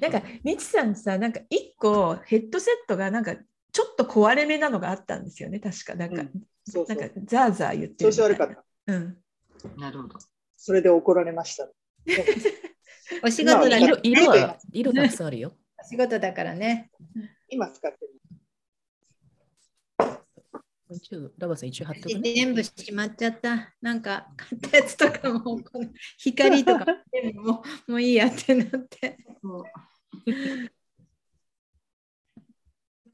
[0.00, 5.94] なんか、みちさんさ、なんか一個ヘッドセットがなんかちょっと壊れ目なのがあったんですよね、確か。
[5.94, 6.30] なんか、うん
[6.68, 7.14] そうそうなんか。
[7.26, 8.64] ザーザー言ってる調子悪かった。
[8.86, 9.16] うん。
[9.76, 10.18] なるほど。
[10.56, 11.68] それで怒られました。
[13.22, 15.52] お仕事だから、色色ねは色たくさんあるよ。
[15.78, 16.90] お仕事だからね。
[17.48, 18.12] 今使ってる。
[20.88, 22.34] 一応ラバさん一応貼っておくね。
[22.34, 23.74] 全部しまっちゃった。
[23.80, 25.88] なんか買ったやつとかも、この
[26.18, 29.18] 光とか全部もうもういいやってなって。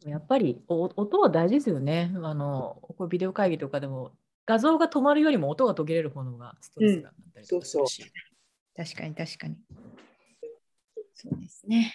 [0.04, 2.12] やっぱりお音は大事ですよね。
[2.22, 4.12] あのこうビデオ会議とかでも
[4.44, 8.12] 画像が止まるよりも音が途切れる方がストレスがあったりとかするし、
[8.76, 9.56] 確かに確かに。
[11.14, 11.94] そうですね。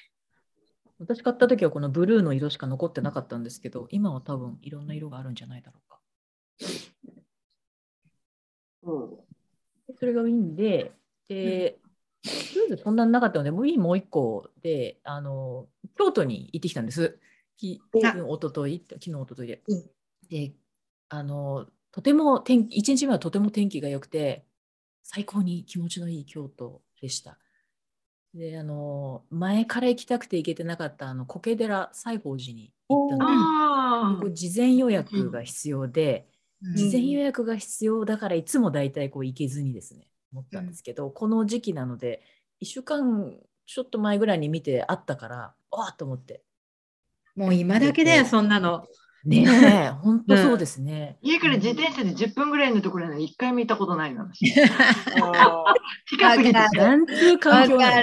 [0.99, 5.99] 私買った時はこのブルーの色しか残ってなかったんですけど、今は多分いろんな色があるんじゃないだろうか。
[8.84, 10.91] そそれがウィンで、
[11.28, 11.80] で、
[12.23, 15.67] とりあえずそんなになかったので、もうウィンもう一個で、あの、
[15.97, 17.19] 京都に行ってきたんです。
[17.57, 19.61] きあおととい、昨日おとといで。
[19.67, 19.84] うん
[20.30, 20.53] で、
[21.09, 24.45] あの、とても天気、一日目はとても天気が良くて、
[25.10, 27.39] 最高に気持ちのいい京都でした。
[28.34, 33.20] で、あの、前から行きたくて行けてなかった、あの、苔寺西宝寺に行ったう。
[33.20, 36.28] ので、事前予約が必要で、
[36.62, 42.22] 事前予約が必要だからいつも大体こう行けずにですね思ったんですけど、この時期なので
[42.60, 43.34] 1週間
[43.66, 46.41] ちょっと前ぐらいに見てあったからああと思って
[47.36, 48.86] もう今だけだよ、そんなの。
[49.26, 54.30] ねえ本当そうですね、家から自転車で10分ぐらいのところに一回見たことないの。
[54.34, 54.55] 近
[56.34, 57.93] すぎてなんつう環境なん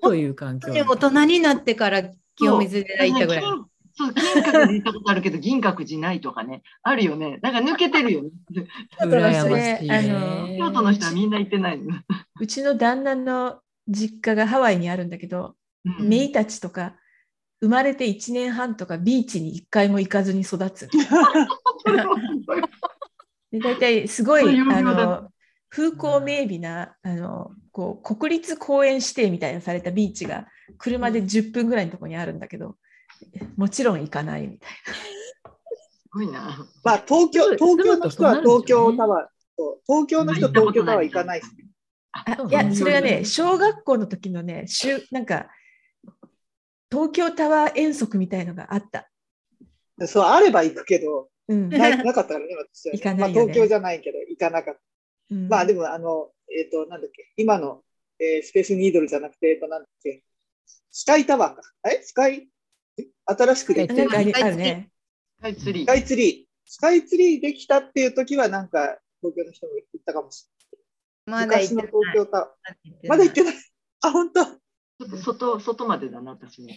[0.00, 2.02] という環境な大の人になってから
[2.36, 3.42] 清水寺行ったぐらい。
[3.42, 7.38] 金そう、金閣寺行ったことあるけど、銀閣寺ないとかね、あるよね。
[7.42, 8.30] なんか抜けてるよね。
[10.58, 11.94] 京都の人はみんな行ってないの。
[12.40, 15.54] うちの旦那の実家がハワイにあるんだけど、
[15.84, 16.94] うんメイたちとか
[17.60, 20.88] 生まれて1年半とかビーチに1回も行かずに育つ。
[23.52, 25.28] で大体すごいそういうあの
[25.68, 30.46] 風光明媚なあのこう国立公園指定みたいなされたビーチが
[30.78, 32.76] 車で10分ぐらいのところにあるんだけど、
[33.56, 36.66] もちろん行かないみたいすごいな。
[36.82, 41.66] まあ、東京、東京の人は東京タワーと、東京の人は東京タワー行かないですね。
[42.48, 45.46] いやそれがよね小学校の時のね週なんか
[46.90, 49.08] 東京タワー遠足みたいのがあった。
[50.06, 54.80] そう、あれば行くけど、うんななかったからね、私は、行かないよねまあ、東京じゃないけど、行かなかった。
[55.30, 57.82] うんまあでも、あの、えっ、と、なんだっけ、今の、
[58.18, 60.24] えースペースニードルじゃなくて、えっ、と、なんだっけ、
[60.90, 61.62] スカイタワーか。
[61.88, 62.02] え？
[62.02, 62.48] スカイ、
[62.98, 63.06] え？
[63.26, 64.90] 新しくできてるなんかありあるね。
[65.38, 66.44] スカイツリースカイツリー。
[66.64, 70.46] スカイツリーできたっていう時は、なんか、東京の人も行ったかもし
[71.26, 71.46] れない。
[71.46, 73.08] まだ行ってない。
[73.08, 73.54] まだ行ってない。
[74.02, 74.59] あ、本当
[75.00, 76.68] ちょっと外外までだな、私も。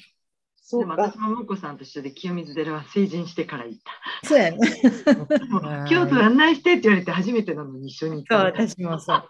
[0.56, 1.20] そうかでも私。
[1.20, 3.80] ももこさんと一緒で清水寺は成人してから行っ
[4.22, 4.28] た。
[4.28, 4.58] そうやね。
[5.90, 8.62] 京都案内してって言われて初めてなのに一緒に行そう、った。
[8.62, 9.24] 私もそう。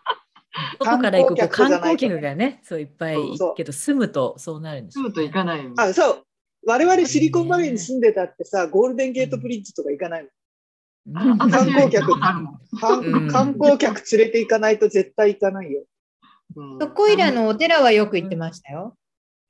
[0.80, 5.10] 外から行くこう観観光光客がね、そういっぱい行くけど、住むとそうなるんですよ、ね。
[5.10, 5.74] 住むと行かないよ。
[5.78, 6.24] あ、そう。
[6.66, 10.30] 我々シリコンバレーに住んでたってさ、ゴールデンゲートブリッジとか行かないの。
[11.16, 12.20] あうん観光客
[13.30, 15.84] 観光客連れて行かないと絶対行かないよ。
[16.56, 18.96] うんそこいらのお寺はよく行ってましたよ。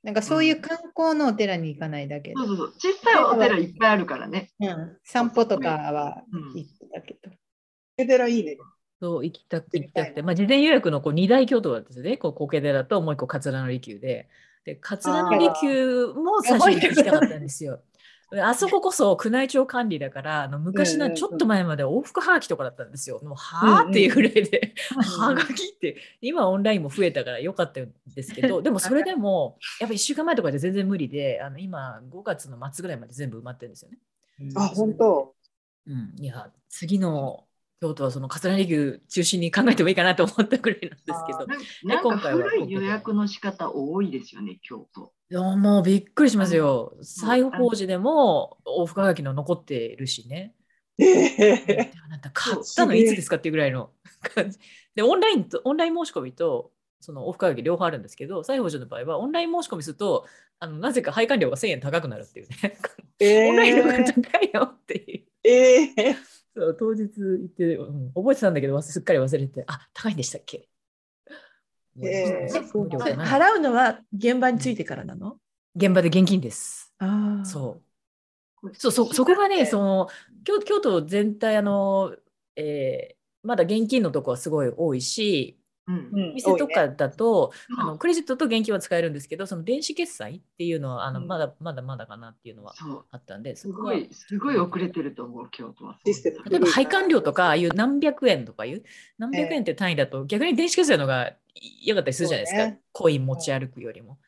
[0.02, 2.72] なんかそういう観光のお寺に行かないだけでそうそうそう。
[2.76, 4.50] 小さいお寺いっぱいあるからね。
[4.60, 7.30] うん、散歩とかはうん行ってたけど。
[7.98, 8.56] お寺いいね。
[9.00, 14.28] そう行きたく行きたい行きたくて、まあ、事前予約のこう二大京都だったんですよね、こう苔寺ともう一個桂の利休で。
[14.64, 17.82] で、桂の利休も最初に行きたかったんですよ。
[18.34, 23.20] であそここそ宮内庁管理だから、あの昔うんうんうなんちょっと前まで往復はがきとかだったんですよ。
[23.22, 33.98] もうはあっていうぐらいで、んはがきって、今オンラインも増えたからよかったんですけど、でもそれでも、やっぱ1週間前とかで全然無理で、あの今5月の末ぐらいまで全部埋まってるんですよね。
[34.56, 35.34] あ、本当。
[35.86, 37.44] うん、いや、次の
[37.80, 41.46] 京都はその桂利休中心に考えてもいいかなと思ったぐらいなんですけど。
[41.46, 45.12] なんなんか今回は古い予約の仕方多いですよね、京都。
[45.30, 46.96] いやもうびっくりしますよ。
[47.02, 50.54] 西宝寺でも往復はがきの残ってるしね。
[50.98, 53.90] ええあなた買ったのいつですかっていうぐらいの
[54.34, 54.58] 感じ。
[54.94, 60.26] で、オンラインと、オンライン申し込みと、その往復はがき両方あるんですけど、西宝寺の場合はオンライン申し込みすると、
[60.60, 62.78] あのなぜか配管料が1000円高くなるっていうね。
[63.18, 65.24] え オンラインの方がえ高いよっていう。
[65.42, 66.16] ええ
[66.54, 70.68] そう当日行って、うん、覚えてたんだけど、忘れすっかり忘れて、あ、高いんでしたっけ？
[72.02, 72.64] えー
[73.24, 75.38] 払うのは現場についてからなの
[75.76, 76.92] 現場で現金です。
[76.98, 77.44] ああ。
[77.44, 77.80] そ
[78.62, 78.74] う。
[78.74, 80.08] そうそそこがね、その
[80.44, 82.14] 京京都全体あの、
[82.56, 83.14] えー
[83.46, 86.10] まだ現金のとこはすごい多いし、うん。
[86.12, 87.80] うん店とかだと、うん。
[87.80, 91.26] あのクレジットと現金は使えるんですけど、その電子決済っていうのはあの、うん。
[91.26, 92.74] まだまだまだかなっていうのは。
[93.10, 95.98] あったんで、すごい、すごい遅れてると思う、京都は。
[96.04, 98.82] 例えば配管料とか、ああいう何百円とかいう、
[99.18, 101.32] 何百円って単位だと、逆に電子決済の方が
[101.82, 102.80] 良かったりするじゃないですか、ね。
[102.92, 104.18] コイン持ち歩くよりも。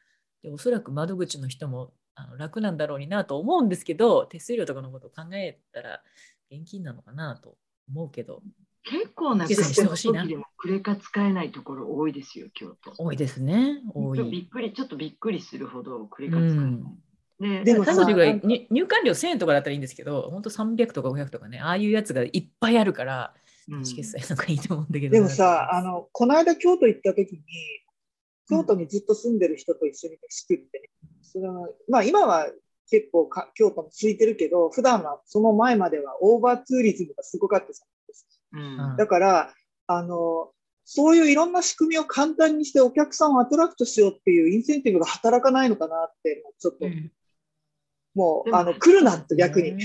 [0.43, 6.03] でおそらく窓口の人もあの楽なんだろうになと思うんですけど、手数料とかのことを考えたら、
[6.51, 7.57] 現金なのかなと
[7.89, 8.43] 思うけど、
[8.89, 12.93] 結構な決済してほしいな時でもクレカ使えないところ多いですよ、京都。
[12.97, 14.43] 多いですね、多びい。
[14.45, 17.65] っくり、ちょっとびっくりするほどクレカ使えない。
[17.65, 23.35] ででもぐらいに入館料1000円とかだったらいいんですけど、本当300とか500とかね、ああいうやつがいっぱいあるから、
[23.67, 25.13] 決済の方がいいと思うんだけど。
[25.13, 27.43] でもさ、あの、この間京都行った時に、
[28.49, 30.91] 京都にずっと住んでる人と一緒に飯食ってね、
[31.23, 32.47] それはまあ今は
[32.89, 37.96] 結構か京都も空いてるけど、普段はその前まではオーバーツーリズムがすごかったじゃないですか。
[38.53, 38.97] うん。
[38.97, 39.55] だから、
[39.87, 40.53] あの、
[40.85, 47.13] そういういろんな仕組みを簡単にしてお客さんをアトラクトしようっていうインセンティブが働かないのかなって、ちょっと、うん。
[48.15, 49.77] もう、あの、来るなと逆に。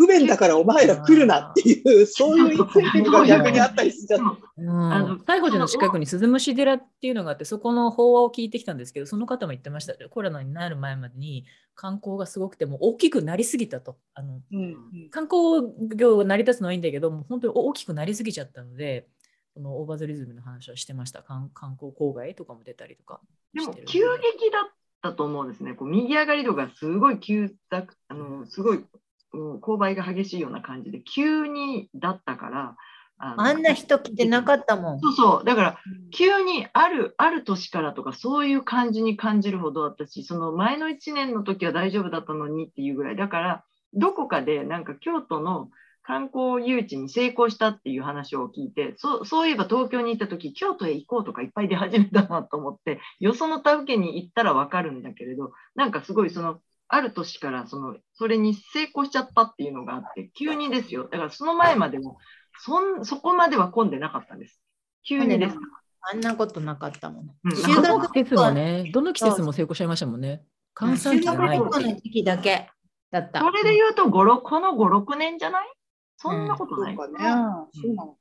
[0.00, 4.16] ね不便だからお前ら来るなっていう、そういうインセンティブが逆にあったりしちゃ。
[4.16, 9.94] うんあの西宝寺の近くに鈴虫寺っていうのがあって、そこの法話を聞いてきたんですけど、その方も言ってました。
[10.08, 11.44] コロナになる前までに
[11.74, 13.96] 観光がすごくても大きくなりすぎたと。
[14.14, 19.06] あのうん観光業が成り立つのはいいんだけど、もう本当に大きくなりすぎちゃったので、
[19.54, 21.22] そのオーバーズリズムの話をしてました。
[21.22, 23.20] 観観光郊外とかも出たりとか
[23.58, 23.74] してる。
[23.74, 24.72] でも急激だっ
[25.02, 25.74] たと思うんですね。
[25.74, 28.86] こう右上がり度がすごい急だ、あのすごいうん
[29.32, 32.76] 勾配が激しいような感じで、急にだったから。
[33.22, 35.00] あんな人来てなかったもん。
[35.00, 35.44] そうそう。
[35.44, 35.78] だから、
[36.10, 43.16] 急にある、ある年からとか、そういう感じに感じるほど私、その前の1年の時は大丈夫だったのにっていうぐらい。
[43.16, 45.68] だから、どこかでなんか京都の
[46.02, 56.60] 観光誘致に成功したっていう話を聞いて、そうそういえば東京に行った時、京都へ行こうとかいっぱい出始めたなと思って、よその他府県に行ったらわかるんだけれど、なんかすごいその、
[56.92, 61.08] ある年からその、それに成功しちゃったっていうのがあって、急にですよ。
[61.08, 62.18] だからその前までも、
[62.58, 64.60] そんそこまでは混んでなかったんです。
[65.06, 65.56] 急にです。
[66.02, 67.30] あんなことなかったもん。
[67.44, 70.42] うん修どの学季節もね、どの季節も成功しちゃいましたもんね。
[70.74, 72.68] 閑散期じの時期だけ
[73.12, 73.40] だった。
[73.40, 75.72] それで言うと、5、6この5、6年じゃない？
[76.16, 76.96] そんなことない。
[76.96, 77.24] そうかね。
[77.72, 78.16] そうなの。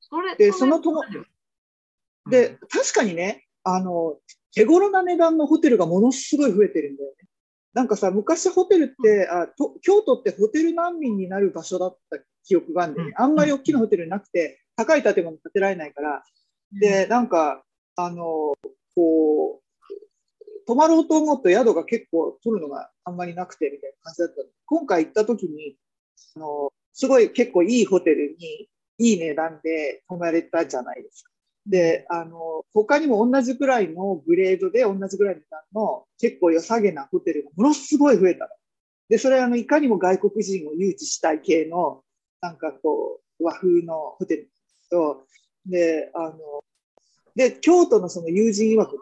[0.00, 1.04] それでそのとも
[2.28, 4.16] で、確かにね、あの、
[4.52, 7.19] 手頃な値段のホテルがものすごい増えてるんだよね。
[7.72, 16.22] なんかさ、昔ホテルって、あと京都ってホテル難民になる場所だった記憶があるんで、ね、あんまり大きなホテルなくて、高い建物建てられないから、
[16.72, 17.64] で、なんか、
[17.96, 18.54] あの、
[18.94, 24.48] こう、泊まろうと思うと宿が結構取るのがあんまりなくてみたいな感じだったの。
[24.66, 25.76] 今回行った時に、
[26.36, 28.68] あの、すごい結構いいホテルに
[28.98, 31.32] いい値段で泊まれたじゃないですか。
[31.66, 35.42] で、あの、他にも同じくらいのグレードで同じくらいの
[35.72, 38.50] の結構良さげなホテルがものすごい増えたの。
[39.08, 42.02] で、それはあの、いかにも外国人を誘致したい系の、
[42.40, 45.26] なんかこう、和風のホテルなんですけど、
[45.66, 46.64] で、あの、
[47.34, 48.98] で、京都のその友人曰くね、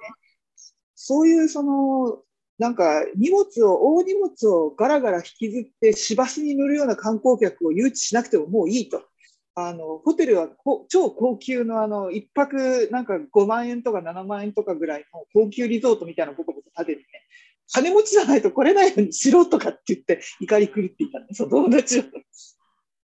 [0.95, 2.23] そういうその、
[2.59, 9.05] なんか荷物を、大荷物をガラガラ引きずって市バスに乗るような観光客を誘致しなくてももういいと。
[9.61, 17.07] あの、ホテルはこ超高級のあの、一泊なんか5万円とか7万円とかぐらいの高級リゾートみたいなことこ建ててね、
[17.73, 22.05] 金持ちじゃないと来れないようにしろとかって言って怒り狂っていたね、その友達は。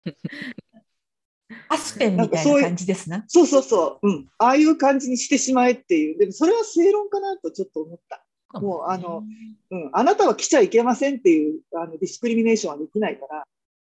[1.70, 3.26] アスペンみたいな感じですな。
[3.28, 4.30] そうそうそう、うん。
[4.38, 6.18] ああいう感じにしてしまえっていう。
[6.18, 8.26] でもそれは正論かなとちょっと思った。
[8.60, 9.24] もうあの、
[9.72, 13.46] うん、あなたは来ちゃいけませんっていうあのディスクリミネーションはできないから、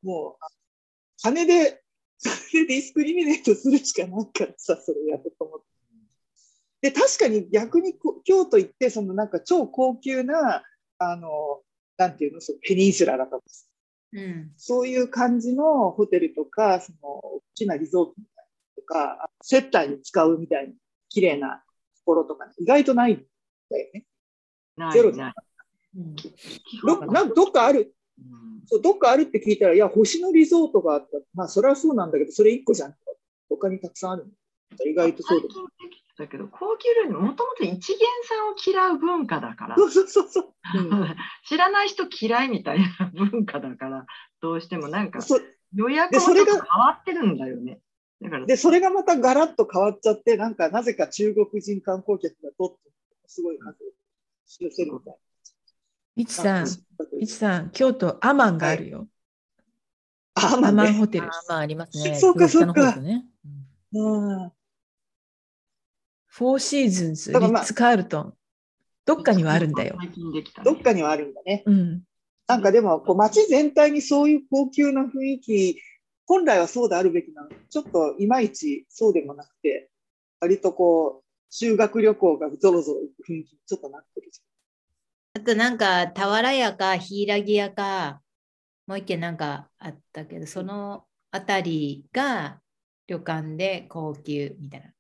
[0.04, 0.46] もう、
[1.22, 1.82] 金で、
[2.30, 5.66] 金でディスクリミネートするしかないからさ、それをやると思って。
[6.82, 10.64] で、確かに逆にこ京都行って、そのなんか超高級な、
[10.98, 11.62] あの、
[11.98, 13.44] なんていうの、そのペニンシュラだとか、
[14.14, 14.52] うん。
[14.56, 18.82] そういう感じのホテルとか、その大きなリゾートみたいなと
[19.18, 20.74] か、接待に使うみたいな
[21.10, 21.64] 綺麗な
[21.98, 23.26] ところとか、ね、意外とないん
[23.70, 24.06] だよね。
[24.94, 25.46] ゼロじゃないない。
[25.98, 26.16] うん
[26.84, 27.80] どなんどっかある？
[27.80, 27.92] うん
[28.68, 31.18] そう、どっかあるって聞いたら、いや、星野リゾートがあった。
[31.34, 32.96] まあ、それはそうなんだけど、それ一個じゃん。
[33.50, 34.28] 他にたくさんある。
[34.86, 35.90] 意外とそうだ最近。
[35.90, 40.54] できてたけど、高級料理、もともと一元さんを嫌う文化だから、そうそうそうそう。
[40.78, 41.16] う ん
[41.48, 44.06] 知らない人嫌いみたいな文化だから、
[44.42, 45.40] どうしてもなんかそ
[45.76, 47.80] 予約でそれがもちょっと変わってるんだよね。
[48.22, 52.80] だから、で、それがまたガラッと変わっちゃって、なんか、なぜか中国人観光客がどっと、
[53.28, 53.88] すごい数を
[54.62, 55.18] 寄せるみたい
[56.16, 56.72] いちさん、な。
[57.20, 59.08] いちさん、京都アマンがあるよ。
[60.36, 60.72] あ、まアあね。
[60.72, 61.32] マンホテルあ。
[61.50, 62.16] まあありますね。
[62.16, 63.26] そうかそうかね。
[63.94, 64.52] うん。
[66.28, 68.34] フォーシーズンズ、リッツ・カールトン。
[69.06, 69.98] どっかにはあるんだよ。
[70.64, 71.64] どっかにはあるんだね。
[71.66, 72.04] うん。
[72.48, 75.82] なんかでも、こう街全体にそういう高級な雰囲気、
[76.26, 79.90] 本来はそうであるべきなのに、ちょっといまいちそうでもなくて、
[80.40, 84.42] 割とこう、修学旅行がぞろぞろ行く雰囲気にちょっとなってるじ
[85.36, 88.22] あとなんか、俵屋か、柊屋か、
[88.88, 92.62] もう一軒なんかあったけど、そのあたりが
[93.06, 94.94] 旅館で高級みたいな。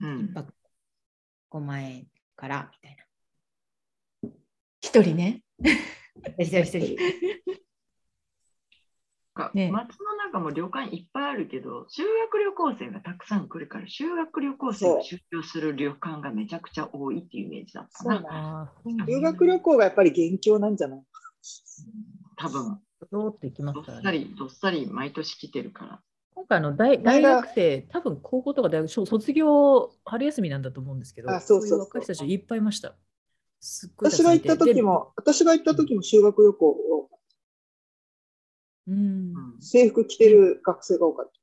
[0.00, 0.52] うん一泊
[1.50, 2.96] 5万円からみたい
[4.82, 5.42] 一人ね。
[5.58, 5.70] な。
[6.38, 6.96] 一人一人。
[9.40, 18.72] かね街の中も旅館いっぱいあるけど、修学旅行生がたくさん来るから、修学旅行生が出張する旅館がめちゃくちゃ多いっていうイメージだったな。
[19.06, 21.00] 修学旅行がやっぱり元凶なんじゃない？
[22.36, 22.78] 多分、
[23.10, 24.04] どうって行きまどっすからね。
[24.04, 26.00] さり、どっさり毎年来てるから。
[26.34, 32.94] 今回の大大学生、多分高校とか大学、卒業、春休みなんだと思うんですけど、あそうそうそういう若い人たちいっぱいいました。
[33.60, 37.10] すっごい私が行った時でも、私が行った時も修学旅行を
[38.90, 41.40] うんうん制服着てる学生が多かった。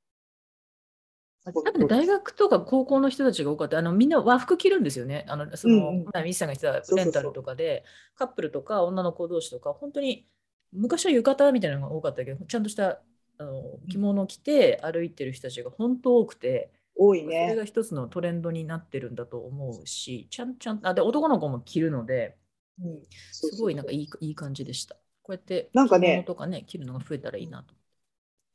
[1.53, 3.77] 多分大学とか高校の人たちが多かった。
[3.77, 5.25] あのみんな和服着るんですよね。
[5.29, 7.85] あのその、うんミスさんが言ってたレンタルとかで、
[8.15, 10.27] カップルとか女の子同士とか、本当に
[10.73, 13.01] 昔は浴衣みたいなのが多かったけど、ちゃんとした
[13.37, 17.55] あの着物を着て歩いてる人たちが本当多くて、それ多いね。
[17.55, 22.35] が一つのトレンドになってるんだと思うし、ちゃんちゃんあで男の子も着るので、
[22.83, 22.99] うん
[23.31, 24.97] すごいなんかいいいい感じでした。
[25.27, 27.75] こうやってなんかねとかね、着るのが増えたらいいなと。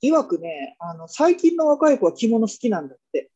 [0.03, 3.31] 曰くね、あの、最近の若い子は着物好きなんだって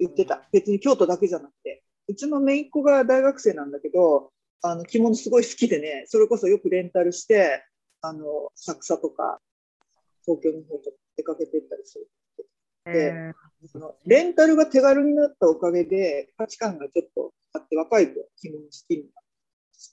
[0.00, 0.48] 言ってた。
[0.50, 1.82] 別に京都だけじゃなくて。
[2.08, 4.32] うちの姪っ子が大学生なんだけど、
[4.62, 7.62] あの、着物すごい好きでね、それこそよくレンタルして、
[8.00, 9.40] あの、浅草とか、
[10.24, 12.08] 東京の方とか出かけてったりする。
[12.86, 13.34] で
[13.66, 19.26] そのレンタルが手軽になったおかげで、価値観がちょっとあって、若い子は着物好きになる。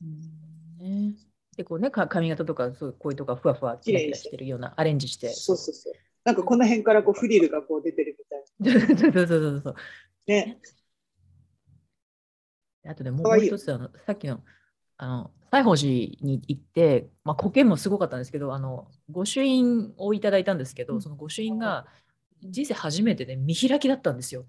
[0.02, 1.16] うんね、
[1.58, 5.30] でこうねか髪型とかそうこういうとかふわふわキラキラしてるようなアレンジして。
[5.34, 5.94] そうそうそう。
[6.24, 8.88] なんかこの辺からこうフリルがこう出てるみたいな。
[8.88, 9.76] そうそうそうそう。
[10.28, 10.60] ね。
[12.86, 14.42] あとでもう一つあのさっきの
[14.98, 15.88] あの西宝寺
[16.26, 21.86] に行って、まあ、苔験もすごかったんですけどあの御朱印をいただいたんですけど、その御朱印が
[22.42, 24.46] 人生初めてで見開きだったんですよ。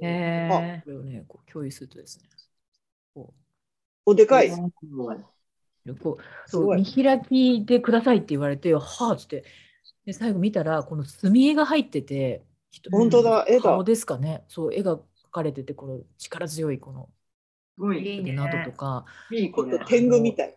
[0.00, 0.48] へ
[0.84, 2.28] これをねこう共有するとですね
[3.14, 3.32] こ
[4.04, 4.48] おでかい。
[4.48, 4.70] うんう
[5.94, 9.44] こうそう見開きでくださいって言われてはあっつって
[10.04, 14.44] で最後見たら、この墨絵が入ってて、人本当だ絵だ顔ですかね。
[14.46, 15.00] そう、絵が描
[15.32, 17.08] かれてて、この力強いこの
[17.76, 18.06] すごい。
[18.06, 19.80] いいねなどとか、いい子ね。
[19.88, 20.56] 天狗みたい。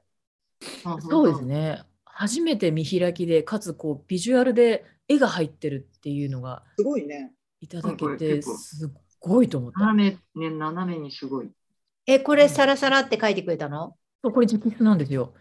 [1.09, 1.45] そうです。
[1.45, 1.81] ね。
[2.05, 7.33] 初めて見開きで、かつこうビジュアルで絵が入ってるっていうのがすごいね。
[7.59, 8.89] いただけて、すっ
[9.19, 9.79] ごいと思った。
[9.79, 11.49] 斜め、ね、斜めにすごい。
[12.05, 13.95] え、これサラサラって書いてくれたの？
[14.23, 15.33] そうこれ直筆なんですよ。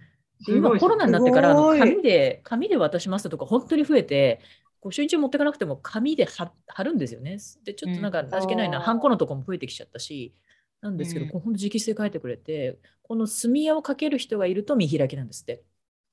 [0.46, 4.40] 今コロナになってからあの紙で紙で渡しますとか本当に増えて、
[4.80, 7.38] 御朱印帳持ってかなくても紙で貼貼るんですよね。
[7.64, 10.34] でちょっとなんかうん味気ないな、ハンコのとこも増えてきちゃったし、
[10.80, 15.64] なんですけど、うんこれ本当直筆で書いてくれて、この墨絵をかける人がいると見開きなんですって。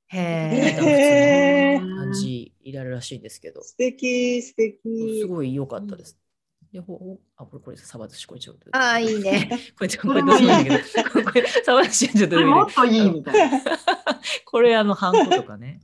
[0.08, 5.20] へへー感じいられるらしいんですけど、素敵、素敵。
[5.22, 6.18] すごい良かったです。
[6.80, 8.70] あ、これ、これ、サバ寿司、これちょっと。
[8.76, 9.50] ああ、いいね。
[9.78, 13.62] これ、ちょっと、これどうしようもないんだけど、これ、サバ寿司はちょっともっといいみたいな。
[14.46, 15.80] これ、あの、ハンコとかね。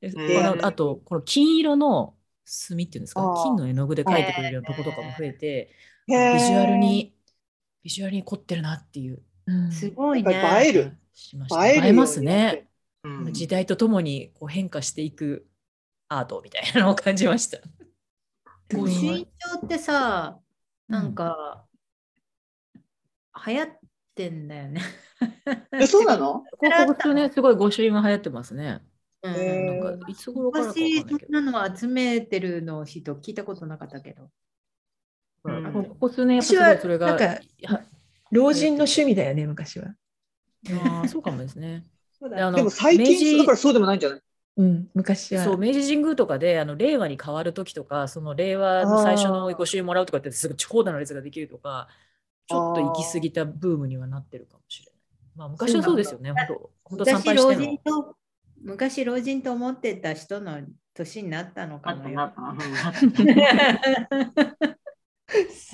[0.00, 2.14] でこへーのあと、この金色の
[2.44, 3.22] 墨っていうんですか？
[3.44, 5.70] 金の絵の具で描いてくれるようなとことかも増えて、
[6.06, 7.14] ビジュアルに、
[7.82, 9.22] ビジュアルに凝ってるなっていう。
[9.46, 10.84] うんすごいやっぱり映えね。
[10.84, 10.98] る。
[11.14, 11.68] しました。
[11.68, 12.68] 映えますね。
[13.04, 15.46] うん時代とともにこう変化していく
[16.08, 17.58] アートみたいなのを感じました。
[18.72, 20.40] 御朱印帳ってさ、
[20.88, 21.66] なんか、
[23.46, 23.78] 流行っ
[24.14, 24.80] てんだよね。
[25.72, 26.44] え、そうなの？
[26.56, 28.80] ここ数年すごい御朱印が流行ってますね。
[29.22, 34.30] うんなんかいつ頃から昔そんなの集めてるの人聞いたことなかったけど。
[35.44, 37.24] うんこここ数年やっぱす私はごいそれがなんか
[37.66, 37.84] は
[38.30, 39.94] 老人の趣味だよね、昔は。
[40.68, 41.84] あーそうかもですね。
[42.18, 44.20] そうでも最近、だからそうでもないんじゃない？
[44.56, 45.44] うん、昔は。
[45.44, 51.88] そう明治神宮とかであの令和に変わる時とかその令和の最初の御朱印もらうとかってすぐ長蛇の列ができるとか
[52.46, 54.94] ちょっと行き過ぎたブームにはなってるかもしれない。
[55.36, 56.32] まあ昔はそうですよね。
[56.32, 58.16] 本当本当参昔老拝して人と、
[58.62, 60.60] 昔老人と思ってた人の
[60.94, 62.26] 年になったのあかもよ。
[62.26, 62.56] ったなっ
[62.94, 63.02] た。
[63.02, 63.06] う
[64.70, 64.74] ん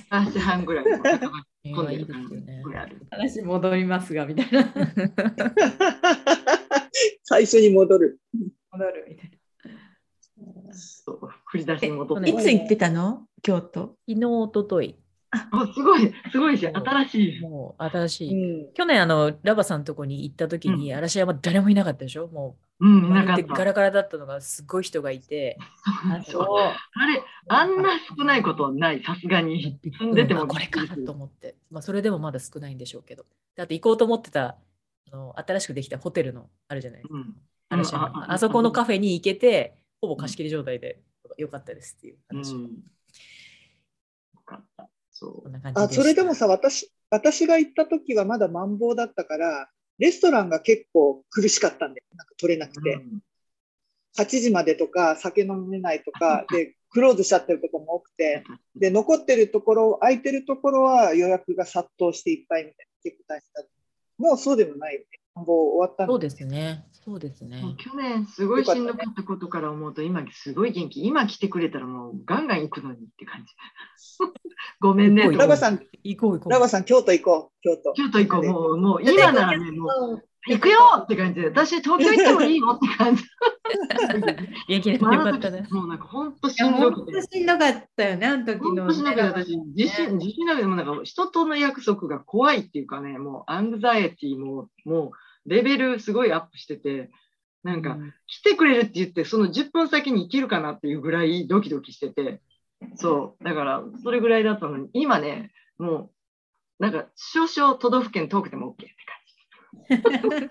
[0.09, 0.85] 半半ぐらい。
[1.63, 2.07] 今度い
[3.11, 4.73] 話戻りますが、みたいな。
[7.25, 8.19] 最初に戻る。
[8.73, 9.31] 戻るみたい
[10.73, 12.35] そう振り出しに戻っえてい。
[12.35, 13.27] つ行ってたの？
[13.43, 13.97] 京都。
[14.09, 14.97] 昨日、おととい、
[15.31, 17.41] あすごい、すごいし、新しい。
[17.41, 18.71] もう新しうい。
[18.71, 18.73] ん。
[18.73, 22.27] 去年、あの、ラバさんのとこに行った時に、うん嵐山誰もいなかったでしょ？
[22.29, 23.65] もうん、う、いなかっガた。
[23.65, 25.59] ラガラだったのがすごい人がいて、
[26.27, 29.79] そうあれ、あんな少ないことはない、さすがに。
[29.99, 33.27] 住んでてもうんあこれかと思って、まあ、それでもまだ少ないんでしょうけど。
[33.57, 34.57] であと行こうと思ってた
[35.13, 37.15] あの新しくできたホテルのあるじゃないですか。
[37.19, 37.35] うん
[37.71, 41.01] ああそこのカフェに行けて、ほぼ貸し切り状態で
[41.39, 42.39] よかったですっていううん。
[42.39, 42.53] 話。
[42.55, 44.89] よかった。
[45.11, 52.83] そこんな感じあ、それでもさ、私、私が行った時はまだマンボウだったから、レストランが結構苦しかったんで、なんか取れなくう。
[52.83, 52.95] て。
[52.95, 53.21] うん
[54.19, 58.43] 8時までとか、酒飲めないとか、 で、クローズしちゃってるところも多くて、
[58.75, 63.71] で、残ってるところ、空いてるところは予約が殺到していっぱいみたいな、結構大変だった。
[64.19, 65.07] もうそうでもないよね。
[65.35, 66.85] マンボウ終わったんそうですね。
[67.05, 67.63] そうですね。
[67.79, 71.07] 去年すごいしんどかったことから思うと、今すごい元気。
[71.07, 73.55] 今来てくれたらもうガンガン行くのにって感じ。
[74.81, 75.31] ごめんね。
[75.31, 76.51] ラバさん、行こう行こう。
[76.51, 77.93] ラバさん、京都行こう、京都。
[77.95, 78.45] 京都行こう。
[78.45, 83.25] もう、もう今ならね、もう行くよって感じで、私東京行ってもいいよって感じ。
[84.69, 85.67] 元気でよかったね。
[85.71, 86.71] もうなんか本当しな。
[86.71, 87.23] んどくて。
[87.23, 88.85] しんどかったよね、あの時の。
[88.85, 95.11] 本当しんどくて、私、自信、自信なくてもなんか人との約束が怖いっていうかね、もうアングザイティも、もう
[95.47, 97.11] レベルすごいアップしてて、
[97.63, 102.41] なんか、来てくれるって言って、その10分先に行けるかなっていうぐらいドキドキしてて、
[102.97, 106.11] そう、だから、それぐらいだったのに、今ね、も
[106.79, 108.77] う、なんか、少々都道府県遠くても OK っ
[109.99, 110.51] て感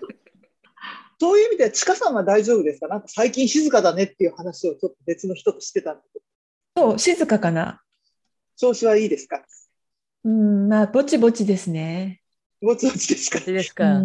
[1.20, 2.88] そういう意味では、ちかさんは大丈夫ですか？
[2.88, 6.18] なんか最近静かだねっていう話をちょっと別の人としてたんだけ
[6.76, 7.82] ど、そう、静かかな。
[8.56, 9.44] 調子はいいですか？
[10.24, 12.19] うん、まあ、ぼちぼちですね。
[12.62, 13.40] ぼちぼちですか？
[13.40, 14.00] ですか？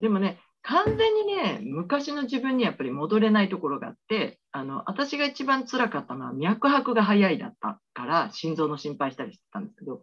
[0.00, 10.02] でもね、完全にね、昔の自分にやっぱり戻れないところがあって、あの、私が一番辛かったのは脈拍が早いだったから、心臓の心配したりしてたんですけど、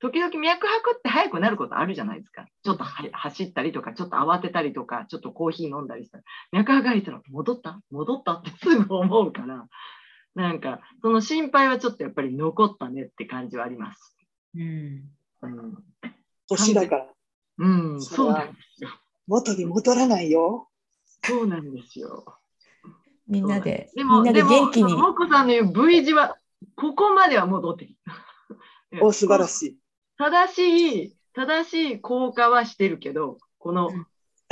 [0.00, 2.46] 時々脈拍って速くなることあるじゃないですか。
[2.62, 7.80] ちょっとは走ったりとか、ちょっと慌てたりとか、ちょっとコーヒー飲んだりしたら、脈拍が入ったら戻った？
[7.90, 9.66] 戻ったってすぐ思うから、
[10.34, 14.16] なんか、その心配はちょっとやっぱり残ったねって感じはあります。
[14.54, 15.04] うん。
[15.44, 15.84] うん、
[16.48, 17.06] 年だから、
[17.58, 18.90] うん、それはそうなんですよ。
[19.26, 20.68] 元に戻らないよ。
[21.22, 22.38] そうなんですよ。
[23.26, 24.94] みんなで、でも、みんなで元気に。
[24.94, 26.36] もこさんの言う V 字は、
[26.76, 29.04] ここまでは戻ってきた。
[29.04, 29.48] お、素晴らい。
[29.48, 29.78] しい。
[30.18, 33.90] 正しい、正しい効果はしてるけど、この、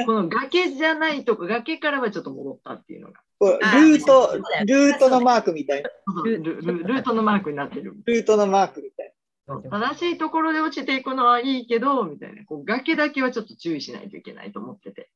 [0.07, 3.21] この崖じゃないとこ、崖からはちょっと戻ったっていうのが。
[3.43, 5.91] ルートルートのマークみたいな。
[6.15, 7.97] そうルルルートのマークになってる。
[8.07, 9.12] ルートのマークみたい
[9.47, 12.45] 正しいところで落ちていくのはいいけど、みたいな。
[12.45, 15.11] こう崖だけはちょっと注意しないといけないと思ってて。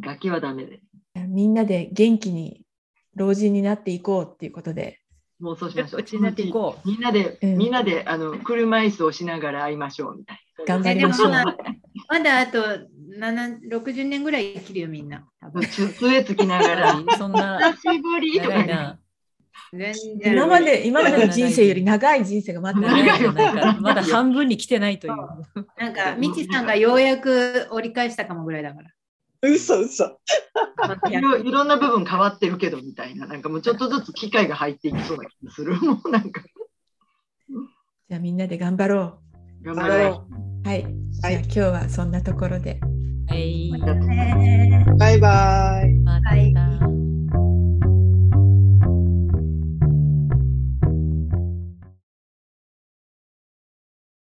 [0.00, 0.80] 崖はダメで。
[1.26, 2.64] みんなで元気に
[3.14, 5.00] 老人になっていこうっていうことで、
[5.40, 6.00] もうそうしましょう。
[6.00, 11.28] うちになっていこみんなで、うんみんなであの車椅子をしながら会いましょうみたい頑張りましょう。
[11.28, 11.56] えでも
[12.08, 12.62] まだあと
[13.18, 15.26] 7 60年ぐらい生きるよ、みんな。
[15.40, 15.68] 多分な。
[15.68, 16.94] つ杖つきながら。
[17.18, 18.66] そんな久しぶりとかね長いな。
[18.66, 18.98] 全然
[20.24, 25.14] 今まで今までの人生より長い人生が待ってなんかまだ半分に来てないという。
[25.78, 28.84] なんか、みちさんがようやく折り返したかもぐらいだから。
[28.84, 28.90] な。
[29.42, 30.18] 嘘嘘。
[31.10, 33.26] いろいろんな部分変わってるけどみたいな。
[33.26, 35.74] なんかもうちょっとずつ機械が入っていきそうな気がする。
[35.82, 36.42] もうなんか。
[38.08, 39.18] じゃあみんなで頑張ろ
[39.62, 40.26] 頑張ろ頑張ろ
[40.64, 40.68] う。
[40.68, 40.86] はい。
[41.10, 42.80] じゃあ今日はそんなところで。
[43.28, 43.70] はい。
[43.70, 44.06] う。
[44.06, 44.96] ねう。
[44.96, 46.75] バイバイ。